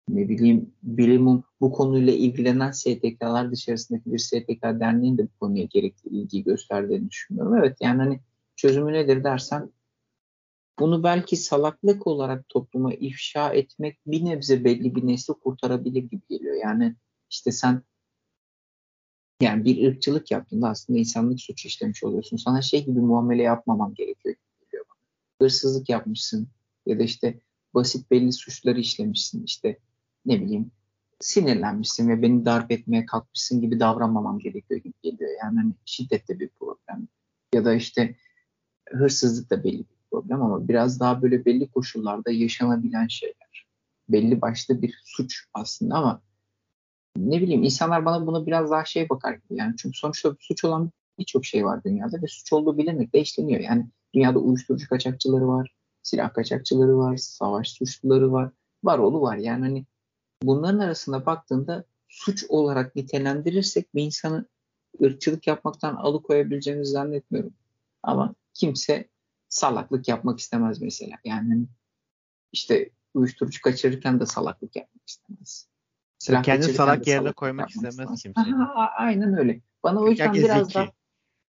ne 0.10 0.29
bileyim 0.29 0.73
bilimum 0.84 1.43
bu 1.62 1.71
konuyla 1.71 2.13
ilgilenen 2.13 2.71
STK'lar 2.71 3.51
dışarısındaki 3.51 4.13
bir 4.13 4.17
STK 4.17 4.63
derneğin 4.63 5.17
de 5.17 5.23
bu 5.23 5.39
konuya 5.39 5.63
gerekli 5.63 6.10
ilgi 6.10 6.43
gösterdiğini 6.43 7.10
düşünüyorum. 7.10 7.55
Evet 7.55 7.77
yani 7.81 8.01
hani 8.01 8.19
çözümü 8.55 8.93
nedir 8.93 9.23
dersen 9.23 9.71
bunu 10.79 11.03
belki 11.03 11.38
salaklık 11.38 12.08
olarak 12.08 12.49
topluma 12.49 12.93
ifşa 12.93 13.53
etmek 13.53 13.97
bir 14.08 14.25
nebze 14.25 14.63
belli 14.63 14.95
bir 14.95 15.08
nesli 15.08 15.34
kurtarabilir 15.34 16.03
gibi 16.03 16.21
geliyor. 16.29 16.55
Yani 16.55 16.95
işte 17.29 17.51
sen 17.51 17.81
yani 19.41 19.65
bir 19.65 19.87
ırkçılık 19.87 20.31
yaptığında 20.31 20.69
aslında 20.69 20.99
insanlık 20.99 21.41
suçu 21.41 21.67
işlemiş 21.67 22.03
oluyorsun. 22.03 22.37
Sana 22.37 22.61
şey 22.61 22.85
gibi 22.85 22.99
muamele 22.99 23.43
yapmamam 23.43 23.93
gerekiyor 23.93 24.35
gibi 24.35 24.65
geliyor 24.65 24.85
bana. 24.89 25.45
Hırsızlık 25.45 25.89
yapmışsın 25.89 26.47
ya 26.85 26.99
da 26.99 27.03
işte 27.03 27.39
basit 27.73 28.11
belli 28.11 28.33
suçları 28.33 28.79
işlemişsin. 28.79 29.43
İşte 29.43 29.79
ne 30.25 30.41
bileyim 30.41 30.71
sinirlenmişsin 31.19 32.09
ve 32.09 32.21
beni 32.21 32.45
darp 32.45 32.71
etmeye 32.71 33.05
kalkmışsın 33.05 33.61
gibi 33.61 33.79
davranmamam 33.79 34.39
gerekiyor 34.39 34.79
gibi 34.79 34.93
geliyor. 35.03 35.31
Yani 35.43 35.59
hani 35.59 35.73
şiddet 35.85 36.29
de 36.29 36.39
bir 36.39 36.49
problem. 36.49 37.07
Ya 37.53 37.65
da 37.65 37.73
işte 37.73 38.15
hırsızlık 38.89 39.49
da 39.49 39.63
belli 39.63 39.79
bir 39.79 40.09
problem 40.11 40.41
ama 40.41 40.67
biraz 40.67 40.99
daha 40.99 41.21
böyle 41.21 41.45
belli 41.45 41.67
koşullarda 41.67 42.31
yaşanabilen 42.31 43.07
şeyler. 43.07 43.67
Belli 44.09 44.41
başlı 44.41 44.81
bir 44.81 45.01
suç 45.03 45.45
aslında 45.53 45.95
ama 45.95 46.21
ne 47.17 47.41
bileyim 47.41 47.63
insanlar 47.63 48.06
bana 48.06 48.28
buna 48.28 48.45
biraz 48.45 48.71
daha 48.71 48.86
şey 48.86 49.10
bakar 49.10 49.34
gibi. 49.34 49.60
Yani 49.60 49.73
çünkü 49.78 49.97
sonuçta 49.97 50.36
suç 50.39 50.63
olan 50.63 50.91
birçok 51.19 51.45
şey 51.45 51.65
var 51.65 51.84
dünyada 51.84 52.21
ve 52.21 52.28
suç 52.28 52.54
olduğu 52.54 52.78
bilinmekle 52.78 53.19
işleniyor. 53.19 53.60
Yani 53.60 53.89
dünyada 54.13 54.39
uyuşturucu 54.39 54.89
kaçakçıları 54.89 55.47
var, 55.47 55.75
silah 56.04 56.34
kaçakçıları 56.34 56.97
var, 56.97 57.17
savaş 57.17 57.71
suçluları 57.71 58.32
var, 58.32 58.51
var 58.84 58.99
oğlu 58.99 59.21
var. 59.21 59.38
Yani 59.38 59.62
hani 59.62 59.86
bunların 60.43 60.80
arasında 60.80 61.25
baktığında 61.25 61.86
suç 62.08 62.45
olarak 62.49 62.95
nitelendirirsek 62.95 63.95
bir 63.95 64.04
insanı 64.04 64.45
ırkçılık 65.04 65.47
yapmaktan 65.47 65.95
alıkoyabileceğimizi 65.95 66.91
zannetmiyorum. 66.91 67.54
Ama 68.04 68.36
kimse 68.54 69.10
salaklık 69.49 70.08
yapmak 70.08 70.39
istemez 70.39 70.82
mesela. 70.82 71.17
Yani 71.25 71.65
işte 72.51 72.89
uyuşturucu 73.13 73.62
kaçırırken 73.62 74.19
de 74.19 74.25
salaklık 74.25 74.75
yapmak 74.75 75.10
istemez. 75.10 75.67
Silah 76.25 76.43
Kendi 76.43 76.73
salak 76.73 77.07
yerine 77.07 77.31
koymak 77.31 77.69
istemez 77.69 78.21
kimse. 78.21 78.41
Aha, 78.41 78.91
aynen 78.97 79.38
öyle. 79.38 79.61
Bana 79.83 79.99
o 79.99 80.09
yüzden 80.09 80.33
biraz 80.33 80.75
da 80.75 80.91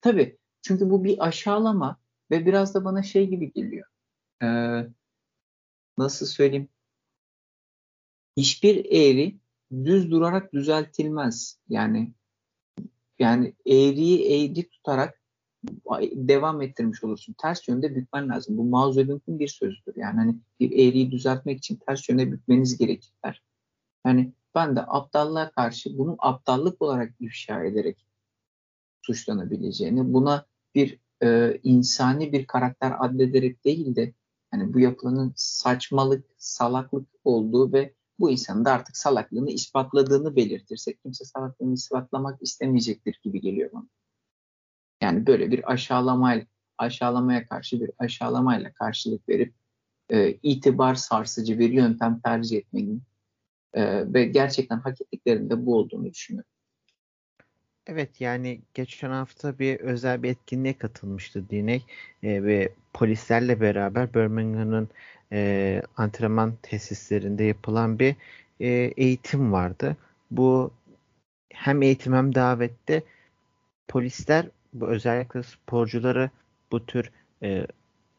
tabii 0.01 0.37
çünkü 0.61 0.89
bu 0.89 1.03
bir 1.03 1.27
aşağılama 1.27 1.97
ve 2.31 2.45
biraz 2.45 2.75
da 2.75 2.85
bana 2.85 3.03
şey 3.03 3.29
gibi 3.29 3.53
geliyor. 3.53 3.87
Ee, 4.43 4.87
nasıl 5.97 6.25
söyleyeyim? 6.25 6.69
hiçbir 8.37 8.85
eğri 8.85 9.37
düz 9.71 10.11
durarak 10.11 10.53
düzeltilmez. 10.53 11.59
Yani 11.69 12.13
yani 13.19 13.53
eğriyi 13.65 14.25
eğri 14.25 14.69
tutarak 14.69 15.21
devam 16.13 16.61
ettirmiş 16.61 17.03
olursun. 17.03 17.35
Ters 17.37 17.67
yönde 17.67 17.95
bükmen 17.95 18.29
lazım. 18.29 18.57
Bu 18.57 18.63
Mao 18.63 18.91
Zedong'un 18.91 19.39
bir 19.39 19.47
sözüdür. 19.47 19.93
Yani 19.95 20.15
hani 20.15 20.35
bir 20.59 20.71
eğriyi 20.71 21.11
düzeltmek 21.11 21.57
için 21.57 21.75
ters 21.75 22.09
yönde 22.09 22.31
bükmeniz 22.31 22.77
gerekir 22.77 23.11
der. 23.25 23.43
Yani 24.05 24.33
ben 24.55 24.75
de 24.75 24.81
aptallığa 24.81 25.51
karşı 25.51 25.97
bunu 25.97 26.15
aptallık 26.19 26.81
olarak 26.81 27.13
ifşa 27.19 27.63
ederek 27.63 28.05
suçlanabileceğini, 29.01 30.13
buna 30.13 30.45
bir 30.75 30.99
e, 31.23 31.59
insani 31.63 32.31
bir 32.31 32.47
karakter 32.47 32.93
adlederek 32.99 33.65
değil 33.65 33.95
de 33.95 34.13
hani 34.51 34.73
bu 34.73 34.79
yapılanın 34.79 35.33
saçmalık, 35.35 36.25
salaklık 36.37 37.07
olduğu 37.23 37.73
ve 37.73 37.93
bu 38.19 38.31
insanın 38.31 38.65
da 38.65 38.71
artık 38.71 38.97
salaklığını 38.97 39.49
ispatladığını 39.49 40.35
belirtirsek 40.35 41.01
kimse 41.01 41.25
salaklığını 41.25 41.73
ispatlamak 41.73 42.41
istemeyecektir 42.41 43.19
gibi 43.23 43.41
geliyor 43.41 43.71
bana. 43.73 43.87
Yani 45.01 45.27
böyle 45.27 45.51
bir 45.51 45.71
aşağılamayla, 45.71 46.45
aşağılamaya 46.77 47.47
karşı 47.47 47.81
bir 47.81 47.91
aşağılamayla 47.99 48.73
karşılık 48.73 49.29
verip 49.29 49.53
e, 50.09 50.31
itibar 50.31 50.95
sarsıcı 50.95 51.59
bir 51.59 51.69
yöntem 51.69 52.19
tercih 52.19 52.57
etmenin 52.57 53.03
ve 54.13 54.25
gerçekten 54.25 54.77
hak 54.77 55.01
ettiklerinde 55.01 55.65
bu 55.65 55.75
olduğunu 55.75 56.05
düşünüyorum. 56.05 56.49
Evet 57.87 58.21
yani 58.21 58.61
geçen 58.73 59.09
hafta 59.09 59.59
bir 59.59 59.79
özel 59.79 60.23
bir 60.23 60.29
etkinliğe 60.29 60.77
katılmıştı 60.77 61.49
Diney 61.49 61.83
e, 62.23 62.43
ve 62.43 62.69
polislerle 62.93 63.61
beraber 63.61 64.13
Birmingham'ın 64.13 64.89
e, 65.31 65.81
antrenman 65.97 66.53
tesislerinde 66.61 67.43
yapılan 67.43 67.99
bir 67.99 68.15
e, 68.59 68.67
eğitim 68.97 69.51
vardı. 69.51 69.97
Bu 70.31 70.71
hem 71.53 71.81
eğitim 71.81 72.13
hem 72.13 72.35
davette 72.35 73.03
polisler 73.87 74.45
bu 74.73 74.87
özellikle 74.87 75.43
sporcuları 75.43 76.29
bu 76.71 76.85
tür 76.85 77.11
e, 77.43 77.67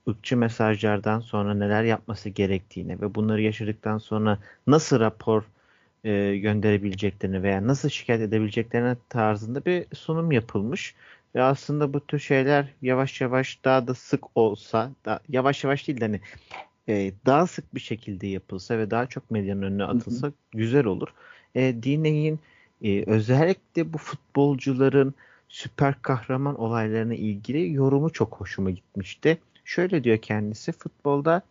ırkçı 0.09 0.37
mesajlardan 0.37 1.21
sonra 1.21 1.55
neler 1.55 1.85
yapması 1.85 2.29
gerektiğini 2.29 3.01
ve 3.01 3.15
bunları 3.15 3.43
yaşadıktan 3.43 3.99
sonra 3.99 4.39
nasıl 4.67 5.01
rapor 5.01 5.43
e, 6.05 6.37
gönderebileceklerini 6.37 7.43
veya 7.43 7.67
nasıl 7.67 7.89
şikayet 7.89 8.23
edebileceklerine 8.23 8.97
tarzında 9.09 9.65
bir 9.65 9.87
sunum 9.95 10.33
yapılmış. 10.33 10.95
Ve 11.35 11.43
aslında 11.43 11.93
bu 11.93 12.07
tür 12.07 12.19
şeyler 12.19 12.67
yavaş 12.83 13.21
yavaş 13.21 13.65
daha 13.65 13.87
da 13.87 13.95
sık 13.95 14.25
olsa, 14.35 14.91
da, 15.05 15.21
yavaş 15.29 15.65
yavaş 15.65 15.89
değil 15.89 16.01
de 16.01 16.05
hani 16.05 16.21
e, 16.89 17.13
daha 17.27 17.47
sık 17.47 17.75
bir 17.75 17.81
şekilde 17.81 18.27
yapılsa 18.27 18.79
ve 18.79 18.91
daha 18.91 19.07
çok 19.07 19.31
medyanın 19.31 19.63
önüne 19.63 19.85
atılsa 19.85 20.27
hı 20.27 20.31
hı. 20.31 20.35
güzel 20.53 20.85
olur. 20.85 21.09
E, 21.55 21.83
Diney'in 21.83 22.41
e, 22.83 23.05
özellikle 23.11 23.93
bu 23.93 23.99
futbolcuların 23.99 25.15
süper 25.49 26.03
kahraman 26.03 26.61
olaylarına 26.61 27.15
ilgili 27.15 27.73
yorumu 27.73 28.11
çok 28.11 28.33
hoşuma 28.41 28.71
gitmişti. 28.71 29.39
Şöyle 29.69 30.05
diyor 30.05 30.19
kendisi 30.19 30.73
futbolda 30.73 31.43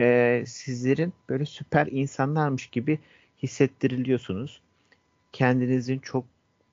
e, 0.00 0.44
sizlerin 0.46 1.12
böyle 1.28 1.46
süper 1.46 1.86
insanlarmış 1.86 2.66
gibi 2.66 2.98
hissettiriliyorsunuz. 3.42 4.60
Kendinizin 5.32 5.98
çok 5.98 6.24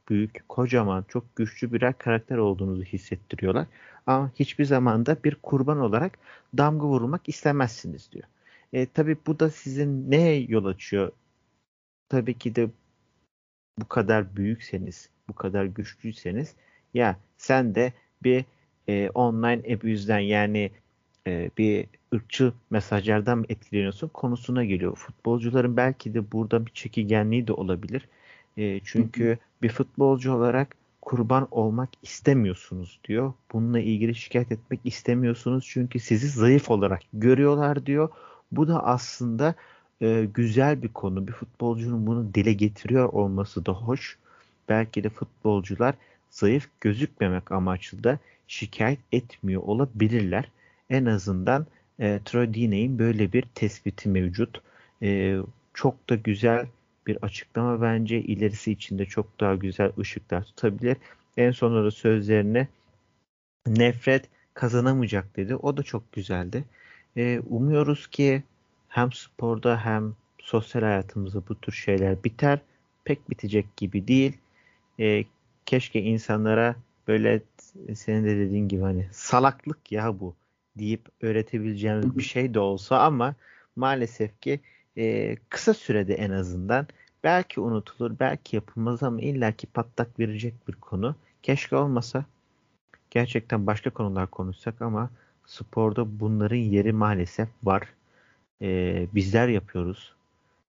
büyük, 0.10 0.49
kocaman, 0.49 1.06
çok 1.08 1.36
güçlü 1.36 1.73
birer 1.73 1.97
karakter 1.97 2.38
olduğunuzu 2.38 2.84
hissettiriyorlar. 2.84 3.67
Ama 4.08 4.32
hiçbir 4.36 4.65
zaman 4.65 5.06
da 5.06 5.17
bir 5.23 5.36
kurban 5.36 5.79
olarak 5.79 6.19
damga 6.58 6.88
vurmak 6.88 7.29
istemezsiniz 7.29 8.12
diyor. 8.12 8.27
E, 8.73 8.86
tabii 8.86 9.17
bu 9.27 9.39
da 9.39 9.49
sizin 9.49 10.12
ne 10.12 10.32
yol 10.34 10.65
açıyor? 10.65 11.12
Tabii 12.10 12.38
ki 12.38 12.56
de 12.56 12.69
bu 13.79 13.88
kadar 13.88 14.36
büyükseniz, 14.36 15.10
bu 15.29 15.34
kadar 15.34 15.65
güçlüyseniz 15.65 16.56
ya 16.93 17.17
sen 17.38 17.75
de 17.75 17.93
bir 18.23 18.45
e, 18.88 19.10
online 19.10 19.75
abuse'den 19.75 20.19
yani 20.19 20.71
e, 21.27 21.49
bir 21.57 21.86
ırkçı 22.13 22.53
mesajlardan 22.69 23.45
etkileniyorsun 23.49 24.07
konusuna 24.07 24.65
geliyor. 24.65 24.95
Futbolcuların 24.95 25.77
belki 25.77 26.13
de 26.13 26.31
burada 26.31 26.65
bir 26.65 26.71
çekigenliği 26.71 27.47
de 27.47 27.53
olabilir. 27.53 28.07
E, 28.57 28.79
çünkü 28.83 29.38
bir 29.62 29.69
futbolcu 29.69 30.33
olarak 30.33 30.75
kurban 31.01 31.47
olmak 31.51 31.89
istemiyorsunuz 32.03 32.99
diyor. 33.03 33.33
Bununla 33.53 33.79
ilgili 33.79 34.15
şikayet 34.15 34.51
etmek 34.51 34.79
istemiyorsunuz 34.83 35.65
çünkü 35.69 35.99
sizi 35.99 36.27
zayıf 36.27 36.71
olarak 36.71 37.01
görüyorlar 37.13 37.86
diyor. 37.86 38.09
Bu 38.51 38.67
da 38.67 38.86
aslında 38.86 39.55
e, 40.01 40.27
güzel 40.33 40.81
bir 40.83 40.88
konu. 40.88 41.27
Bir 41.27 41.33
futbolcunun 41.33 42.07
bunu 42.07 42.33
dile 42.33 42.53
getiriyor 42.53 43.09
olması 43.09 43.65
da 43.65 43.71
hoş. 43.71 44.17
Belki 44.69 45.03
de 45.03 45.09
futbolcular 45.09 45.95
zayıf 46.29 46.69
gözükmemek 46.81 47.51
amaçlı 47.51 48.03
da 48.03 48.19
şikayet 48.47 48.99
etmiyor 49.12 49.62
olabilirler. 49.62 50.49
En 50.89 51.05
azından 51.05 51.67
e, 51.99 52.19
Troy 52.25 52.53
Diney'in 52.53 52.99
böyle 52.99 53.33
bir 53.33 53.41
tespiti 53.41 54.09
mevcut. 54.09 54.61
E, 55.01 55.37
çok 55.73 56.09
da 56.09 56.15
güzel 56.15 56.67
bir 57.07 57.17
açıklama 57.21 57.81
bence 57.81 58.21
ilerisi 58.21 58.71
içinde 58.71 59.05
çok 59.05 59.39
daha 59.39 59.55
güzel 59.55 59.91
ışıklar 59.99 60.43
tutabilir. 60.43 60.97
En 61.37 61.51
sonunda 61.51 61.85
da 61.85 61.91
sözlerine 61.91 62.67
nefret 63.67 64.29
kazanamayacak 64.53 65.35
dedi. 65.35 65.55
O 65.55 65.77
da 65.77 65.83
çok 65.83 66.11
güzeldi. 66.11 66.65
E, 67.17 67.39
umuyoruz 67.49 68.07
ki 68.07 68.43
hem 68.89 69.11
sporda 69.11 69.85
hem 69.85 70.13
sosyal 70.41 70.81
hayatımızda 70.81 71.41
bu 71.49 71.55
tür 71.55 71.73
şeyler 71.73 72.23
biter. 72.23 72.59
Pek 73.03 73.29
bitecek 73.29 73.77
gibi 73.77 74.07
değil. 74.07 74.37
E, 74.99 75.25
keşke 75.65 76.01
insanlara 76.01 76.75
böyle 77.07 77.41
senin 77.95 78.25
de 78.25 78.37
dediğin 78.37 78.67
gibi 78.67 78.81
hani 78.81 79.07
salaklık 79.11 79.91
ya 79.91 80.19
bu 80.19 80.35
deyip 80.77 81.09
öğretebileceğimiz 81.21 82.17
bir 82.17 82.23
şey 82.23 82.53
de 82.53 82.59
olsa 82.59 82.99
ama 82.99 83.36
maalesef 83.75 84.41
ki 84.41 84.59
e, 84.97 85.36
kısa 85.49 85.73
sürede 85.73 86.13
en 86.13 86.31
azından 86.31 86.88
belki 87.23 87.59
unutulur, 87.59 88.19
belki 88.19 88.55
yapılmaz 88.55 89.03
ama 89.03 89.21
illaki 89.21 89.67
patlak 89.67 90.19
verecek 90.19 90.67
bir 90.67 90.73
konu. 90.73 91.15
Keşke 91.43 91.75
olmasa 91.75 92.25
gerçekten 93.09 93.67
başka 93.67 93.89
konular 93.89 94.27
konuşsak 94.27 94.81
ama 94.81 95.09
sporda 95.45 96.19
bunların 96.19 96.55
yeri 96.55 96.93
maalesef 96.93 97.49
var. 97.63 97.93
E, 98.62 99.07
bizler 99.15 99.47
yapıyoruz. 99.47 100.13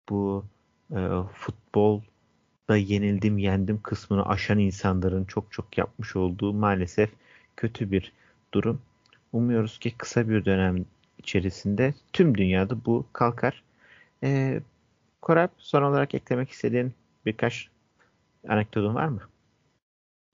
Bu 0.10 0.45
e, 0.91 0.99
futbolda 1.33 2.77
yenildim 2.77 3.38
yendim 3.38 3.81
kısmını 3.81 4.25
aşan 4.27 4.60
insanların 4.60 5.25
çok 5.25 5.51
çok 5.51 5.77
yapmış 5.77 6.15
olduğu 6.15 6.53
maalesef 6.53 7.10
kötü 7.55 7.91
bir 7.91 8.12
durum. 8.53 8.81
Umuyoruz 9.33 9.79
ki 9.79 9.97
kısa 9.97 10.29
bir 10.29 10.45
dönem 10.45 10.85
içerisinde 11.17 11.93
tüm 12.13 12.37
dünyada 12.37 12.85
bu 12.85 13.05
kalkar. 13.13 13.63
Ee, 14.23 14.61
Korap 15.21 15.51
son 15.57 15.83
olarak 15.83 16.15
eklemek 16.15 16.49
istediğin 16.49 16.93
birkaç 17.25 17.69
anekdotun 18.47 18.95
var 18.95 19.07
mı? 19.07 19.21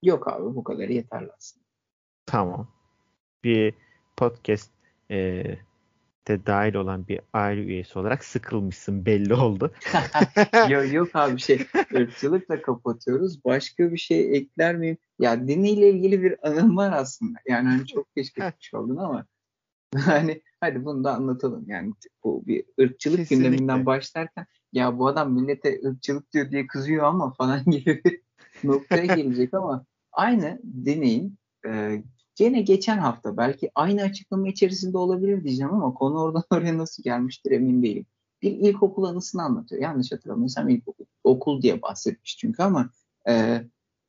Yok 0.04 0.28
abi 0.28 0.56
bu 0.56 0.64
kadar 0.64 0.90
yeterli 0.90 1.30
aslında. 1.38 1.66
Tamam. 2.26 2.68
Bir 3.44 3.74
podcast 4.18 4.72
e, 5.12 5.44
de 6.28 6.46
dahil 6.46 6.76
olan 6.76 7.08
bir 7.08 7.20
aile 7.34 7.62
üyesi 7.62 8.00
olarak 8.00 8.26
sıkılmışsın 8.26 9.06
belli 9.06 9.34
oldu. 9.34 9.74
yok, 10.70 10.94
yok 10.94 11.10
abi 11.14 11.40
şey 11.42 11.66
ırkçılıkla 11.96 12.62
kapatıyoruz. 12.62 13.46
Başka 13.46 13.92
bir 13.92 13.98
şey 13.98 14.38
ekler 14.38 14.76
miyim? 14.76 14.98
Ya 15.20 15.48
diniyle 15.48 15.90
ilgili 15.90 16.24
bir 16.24 16.48
anım 16.48 16.78
var 16.78 16.92
aslında. 16.92 17.40
Yani 17.48 17.68
hani 17.70 17.88
çok 17.88 18.16
keşfetmiş 18.16 18.74
oldun 18.74 18.98
ama 18.98 19.26
hani 19.96 20.42
hadi 20.60 20.86
bunu 20.86 21.04
da 21.04 21.16
anlatalım. 21.16 21.66
Yani 21.68 21.94
bu 22.24 22.44
bir 22.48 22.66
ırkçılık 22.82 23.18
Kesinlikle. 23.18 23.50
gündeminden 23.50 23.86
başlarken 23.86 24.46
ya 24.74 25.00
bu 25.00 25.08
adam 25.08 25.34
millete 25.34 25.80
ırkçılık 25.86 26.34
diyor 26.34 26.52
diye 26.52 26.68
kızıyor 26.68 27.04
ama 27.04 27.34
falan 27.34 27.64
gibi 27.66 28.02
bir 28.06 28.22
noktaya 28.64 29.06
gelecek 29.06 29.54
ama 29.54 29.86
aynı 30.12 30.60
deneyin 30.64 31.38
e, 31.68 32.04
Gene 32.36 32.62
geçen 32.62 32.98
hafta 32.98 33.38
belki 33.38 33.72
aynı 33.76 34.02
açıklama 34.02 34.48
içerisinde 34.48 34.98
olabilir 34.98 35.44
diyeceğim 35.44 35.74
ama 35.74 35.94
konu 35.94 36.20
oradan 36.20 36.44
oraya 36.52 36.78
nasıl 36.78 37.04
gelmiştir 37.04 37.52
emin 37.52 37.84
değilim. 37.84 38.06
Bir 38.42 38.52
ilkokul 38.52 39.04
anısını 39.04 39.44
anlatıyor. 39.44 39.82
Yanlış 39.82 40.12
hatırlamıyorsam 40.12 40.70
ilkokul 40.70 41.06
okul 41.24 41.62
diye 41.62 41.82
bahsetmiş 41.82 42.38
çünkü 42.38 42.64
ama 42.64 42.90
e, 43.30 43.64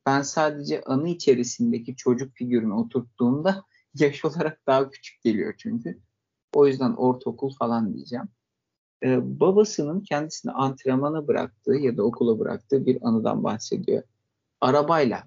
ben 0.05 0.21
sadece 0.21 0.81
anı 0.81 1.09
içerisindeki 1.09 1.95
çocuk 1.95 2.33
figürünü 2.33 2.73
oturttuğumda 2.73 3.63
yaş 3.95 4.25
olarak 4.25 4.67
daha 4.67 4.89
küçük 4.89 5.21
geliyor 5.21 5.53
çünkü. 5.57 5.99
O 6.53 6.67
yüzden 6.67 6.93
ortaokul 6.93 7.53
falan 7.59 7.93
diyeceğim. 7.93 8.29
Ee, 9.03 9.39
babasının 9.39 10.01
kendisini 10.01 10.51
antrenmana 10.51 11.27
bıraktığı 11.27 11.75
ya 11.75 11.97
da 11.97 12.03
okula 12.03 12.39
bıraktığı 12.39 12.85
bir 12.85 12.97
anıdan 13.01 13.43
bahsediyor. 13.43 14.03
Arabayla 14.61 15.23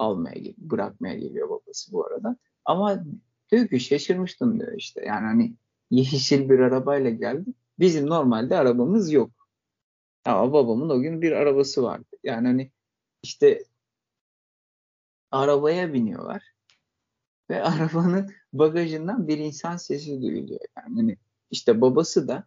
almaya 0.00 0.52
bırakmaya 0.58 1.14
geliyor 1.14 1.50
babası 1.50 1.92
bu 1.92 2.06
arada. 2.06 2.36
Ama 2.64 3.04
diyor 3.52 3.68
ki 3.68 3.80
şaşırmıştım 3.80 4.60
diyor 4.60 4.72
işte. 4.76 5.04
Yani 5.04 5.26
hani 5.26 5.54
yeşil 5.90 6.50
bir 6.50 6.58
arabayla 6.58 7.10
geldi. 7.10 7.50
Bizim 7.78 8.06
normalde 8.06 8.56
arabamız 8.56 9.12
yok. 9.12 9.30
Ama 10.24 10.52
babamın 10.52 10.90
o 10.90 11.00
gün 11.00 11.22
bir 11.22 11.32
arabası 11.32 11.82
vardı. 11.82 12.16
Yani 12.24 12.46
hani 12.46 12.70
işte 13.22 13.64
arabaya 15.30 15.92
biniyorlar 15.92 16.42
ve 17.50 17.62
arabanın 17.64 18.30
bagajından 18.52 19.28
bir 19.28 19.38
insan 19.38 19.76
sesi 19.76 20.22
duyuluyor. 20.22 20.60
Yani 20.76 20.96
hani 20.96 21.16
işte 21.50 21.80
babası 21.80 22.28
da 22.28 22.44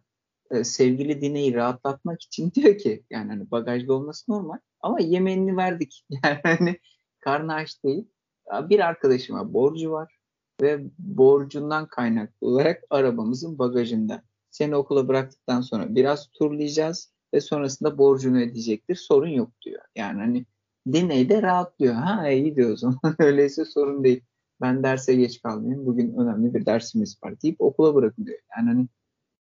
e, 0.50 0.64
sevgili 0.64 1.20
Dine'yi 1.20 1.54
rahatlatmak 1.54 2.22
için 2.22 2.52
diyor 2.54 2.78
ki 2.78 3.04
yani 3.10 3.28
hani 3.28 3.50
bagajda 3.50 3.92
olması 3.92 4.32
normal 4.32 4.58
ama 4.80 5.00
yemeğini 5.00 5.56
verdik. 5.56 6.04
Yani 6.24 6.40
hani 6.42 6.78
karnı 7.24 7.54
aç 7.54 7.84
değil. 7.84 8.04
Bir 8.52 8.80
arkadaşıma 8.80 9.54
borcu 9.54 9.90
var. 9.90 10.18
ve 10.62 10.84
borcundan 10.98 11.86
kaynaklı 11.86 12.46
olarak 12.46 12.82
arabamızın 12.90 13.58
bagajında. 13.58 14.22
Seni 14.50 14.76
okula 14.76 15.08
bıraktıktan 15.08 15.60
sonra 15.60 15.94
biraz 15.94 16.30
turlayacağız 16.30 17.12
ve 17.34 17.40
sonrasında 17.40 17.98
borcunu 17.98 18.38
ödeyecektir. 18.38 18.94
Sorun 18.94 19.28
yok 19.28 19.50
diyor. 19.64 19.82
Yani 19.96 20.20
hani 20.20 20.46
dinleyde 20.92 21.42
rahatlıyor. 21.42 21.94
Ha 21.94 22.28
iyi 22.30 22.56
diyor 22.56 22.78
o. 22.84 23.08
Öyleyse 23.18 23.64
sorun 23.64 24.04
değil. 24.04 24.24
Ben 24.60 24.82
derse 24.82 25.14
geç 25.14 25.42
kalmayayım. 25.42 25.86
Bugün 25.86 26.14
önemli 26.16 26.54
bir 26.54 26.66
dersimiz 26.66 27.18
var 27.24 27.42
deyip 27.42 27.60
okula 27.60 27.94
bırakılıyor. 27.94 28.38
Yani 28.56 28.68
hani 28.68 28.88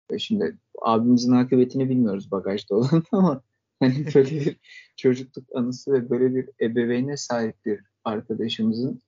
e, 0.09 0.19
şimdi 0.19 0.57
abimizin 0.81 1.31
akıbetini 1.31 1.89
bilmiyoruz 1.89 2.31
bagajda 2.31 2.75
olan 2.75 3.03
ama 3.11 3.41
hani 3.83 4.05
böyle 4.15 4.31
bir 4.31 4.57
çocukluk 4.97 5.55
anısı 5.55 5.93
ve 5.93 6.09
böyle 6.09 6.35
bir 6.35 6.49
ebeveyne 6.61 7.17
sahip 7.17 7.65
bir 7.65 7.79
arkadaşımızın 8.03 9.01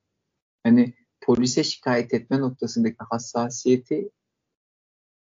hani 0.63 0.93
polise 1.21 1.63
şikayet 1.63 2.13
etme 2.13 2.39
noktasındaki 2.39 2.97
hassasiyeti 2.99 4.09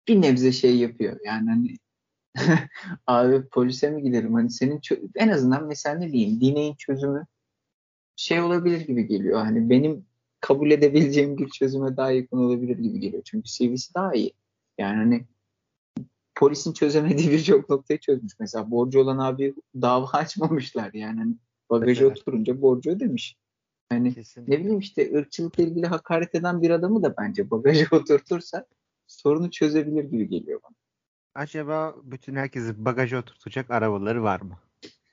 bir 0.08 0.22
nebze 0.22 0.52
şey 0.52 0.78
yapıyor. 0.78 1.20
Yani 1.26 1.50
hani 1.50 1.78
abi 3.08 3.50
polise 3.50 3.92
mi 3.92 4.04
giderim? 4.04 4.34
Hani 4.34 4.52
senin 4.52 4.82
en 5.16 5.30
azından 5.30 5.68
mesela 5.68 5.96
ne 5.96 6.12
diyeyim 6.12 6.42
dineyin 6.42 6.76
çözümü 6.76 7.26
şey 8.16 8.42
olabilir 8.42 8.82
gibi 8.88 9.08
geliyor. 9.08 9.39
Hani 9.39 9.70
benim 9.70 10.06
kabul 10.39 10.72
edebileceğim 10.72 11.38
bir 11.38 11.50
çözüme 11.50 11.98
daha 11.98 12.12
yakın 12.12 12.38
olabilir 12.38 12.78
gibi 12.78 13.00
geliyor. 13.00 13.24
Çünkü 13.26 13.50
CV'si 13.50 13.94
daha 13.94 14.13
iyi. 14.13 14.34
Yani 14.78 14.96
hani 14.98 15.26
polisin 16.36 16.74
çözemediği 16.74 17.32
birçok 17.32 17.69
noktayı 17.69 18.00
çözmüş. 18.00 18.34
Mesela 18.39 18.72
borcu 18.72 19.00
olan 19.00 19.17
abi 19.17 19.56
dava 19.82 20.10
açmamışlar. 20.13 20.93
Yani 20.93 21.19
hani 21.19 21.36
bagajı 21.69 22.06
evet. 22.06 22.17
oturunca 22.17 22.62
borcu 22.62 22.91
ödemiş. 22.91 23.38
Hani 23.89 24.13
Kesinlikle. 24.13 24.56
ne 24.56 24.60
bileyim 24.60 24.80
işte 24.80 25.15
ırkçılıkla 25.15 25.63
ilgili 25.63 25.88
hakaret 25.88 26.36
eden 26.36 26.62
bir 26.62 26.69
adamı 26.69 27.04
da 27.04 27.17
bence 27.17 27.52
bagajı 27.52 27.88
oturtursa 27.91 28.65
sorunu 29.08 29.52
çözebilir 29.52 30.04
gibi 30.04 30.30
geliyor 30.30 30.60
bana. 30.63 30.76
Acaba 31.36 31.96
bütün 32.04 32.36
herkesi 32.36 32.86
bagaja 32.86 33.19
oturtacak 33.19 33.72
arabaları 33.72 34.24
var 34.24 34.41
mı? 34.41 34.60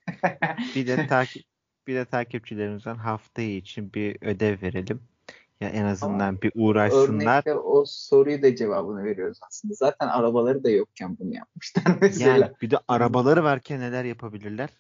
bir 0.74 0.86
de 0.86 1.06
takip 1.06 1.44
bir 1.86 1.94
de 1.94 2.04
takipçilerimizden 2.04 2.96
hafta 2.96 3.42
için 3.42 3.92
bir 3.92 4.16
ödev 4.20 4.62
verelim. 4.62 5.00
Ya 5.60 5.68
en 5.68 5.84
azından 5.84 6.28
Ama 6.28 6.42
bir 6.42 6.52
uğraşsınlar. 6.54 7.32
Örnekte 7.32 7.54
o 7.54 7.84
soruyu 7.86 8.42
da 8.42 8.56
cevabını 8.56 9.04
veriyoruz 9.04 9.38
aslında. 9.48 9.74
Zaten 9.74 10.08
arabaları 10.08 10.64
da 10.64 10.70
yokken 10.70 11.18
bunu 11.18 11.34
yapmışlar 11.34 11.84
mesela. 12.00 12.30
Yani 12.30 12.52
bir 12.62 12.70
de 12.70 12.78
arabaları 12.88 13.44
varken 13.44 13.80
neler 13.80 14.04
yapabilirler? 14.04 14.70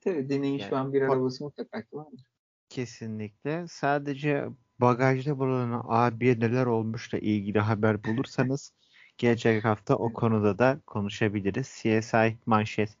Tabii 0.00 0.28
deneyin 0.28 0.58
yani, 0.58 0.68
şu 0.68 0.76
an 0.76 0.92
bir 0.92 1.02
arabası 1.02 1.44
mutlaka 1.44 1.84
vardır. 1.92 2.20
Kesinlikle. 2.68 3.68
Sadece 3.68 4.44
bagajda 4.78 5.38
bulunan 5.38 5.84
abiye 5.88 6.40
neler 6.40 6.66
olmuşla 6.66 7.18
ilgili 7.18 7.58
haber 7.58 8.04
bulursanız 8.04 8.72
gelecek 9.18 9.64
hafta 9.64 9.96
o 9.96 10.12
konuda 10.12 10.58
da 10.58 10.80
konuşabiliriz. 10.86 11.66
CSI 11.66 12.36
manşet 12.46 12.96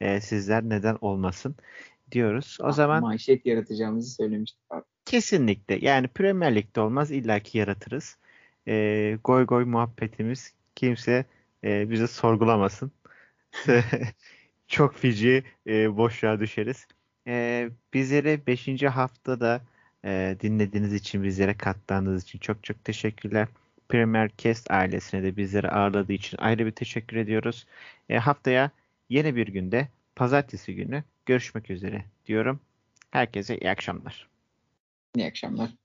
e, 0.00 0.20
sizler 0.20 0.62
neden 0.62 0.98
olmasın 1.00 1.56
diyoruz. 2.12 2.58
O 2.60 2.66
ah, 2.66 2.72
zaman 2.72 3.02
manşet 3.02 3.46
yaratacağımızı 3.46 4.14
söylemiştik 4.14 4.60
abi. 4.70 4.84
Kesinlikle. 5.10 5.78
Yani 5.82 6.08
Premier 6.08 6.54
Lig'de 6.54 6.80
olmaz 6.80 7.10
illaki 7.10 7.58
yaratırız. 7.58 8.18
E, 8.68 9.18
goy 9.24 9.46
goy 9.46 9.64
muhabbetimiz 9.64 10.54
kimse 10.76 11.24
e, 11.64 11.90
bize 11.90 12.06
sorgulamasın. 12.06 12.92
Çok 14.68 14.96
feci 14.98 15.44
e, 15.66 15.96
boşluğa 15.96 16.40
düşeriz. 16.40 16.86
E, 17.26 17.68
bizleri 17.94 18.40
5. 18.46 18.82
haftada 18.82 19.60
e, 20.04 20.36
dinlediğiniz 20.40 20.94
için, 20.94 21.24
bizlere 21.24 21.56
kattığınız 21.56 22.22
için 22.22 22.38
çok 22.38 22.64
çok 22.64 22.84
teşekkürler. 22.84 23.48
Premier 23.88 24.30
Cast 24.38 24.70
ailesine 24.70 25.22
de 25.22 25.36
bizleri 25.36 25.68
ağırladığı 25.68 26.12
için 26.12 26.38
ayrı 26.38 26.66
bir 26.66 26.72
teşekkür 26.72 27.16
ediyoruz. 27.16 27.66
E, 28.08 28.18
haftaya 28.18 28.70
yeni 29.08 29.36
bir 29.36 29.48
günde, 29.48 29.88
pazartesi 30.16 30.74
günü 30.74 31.04
görüşmek 31.26 31.70
üzere 31.70 32.04
diyorum. 32.26 32.60
Herkese 33.10 33.58
iyi 33.58 33.70
akşamlar. 33.70 34.30
İyi 35.16 35.26
akşamlar. 35.26 35.79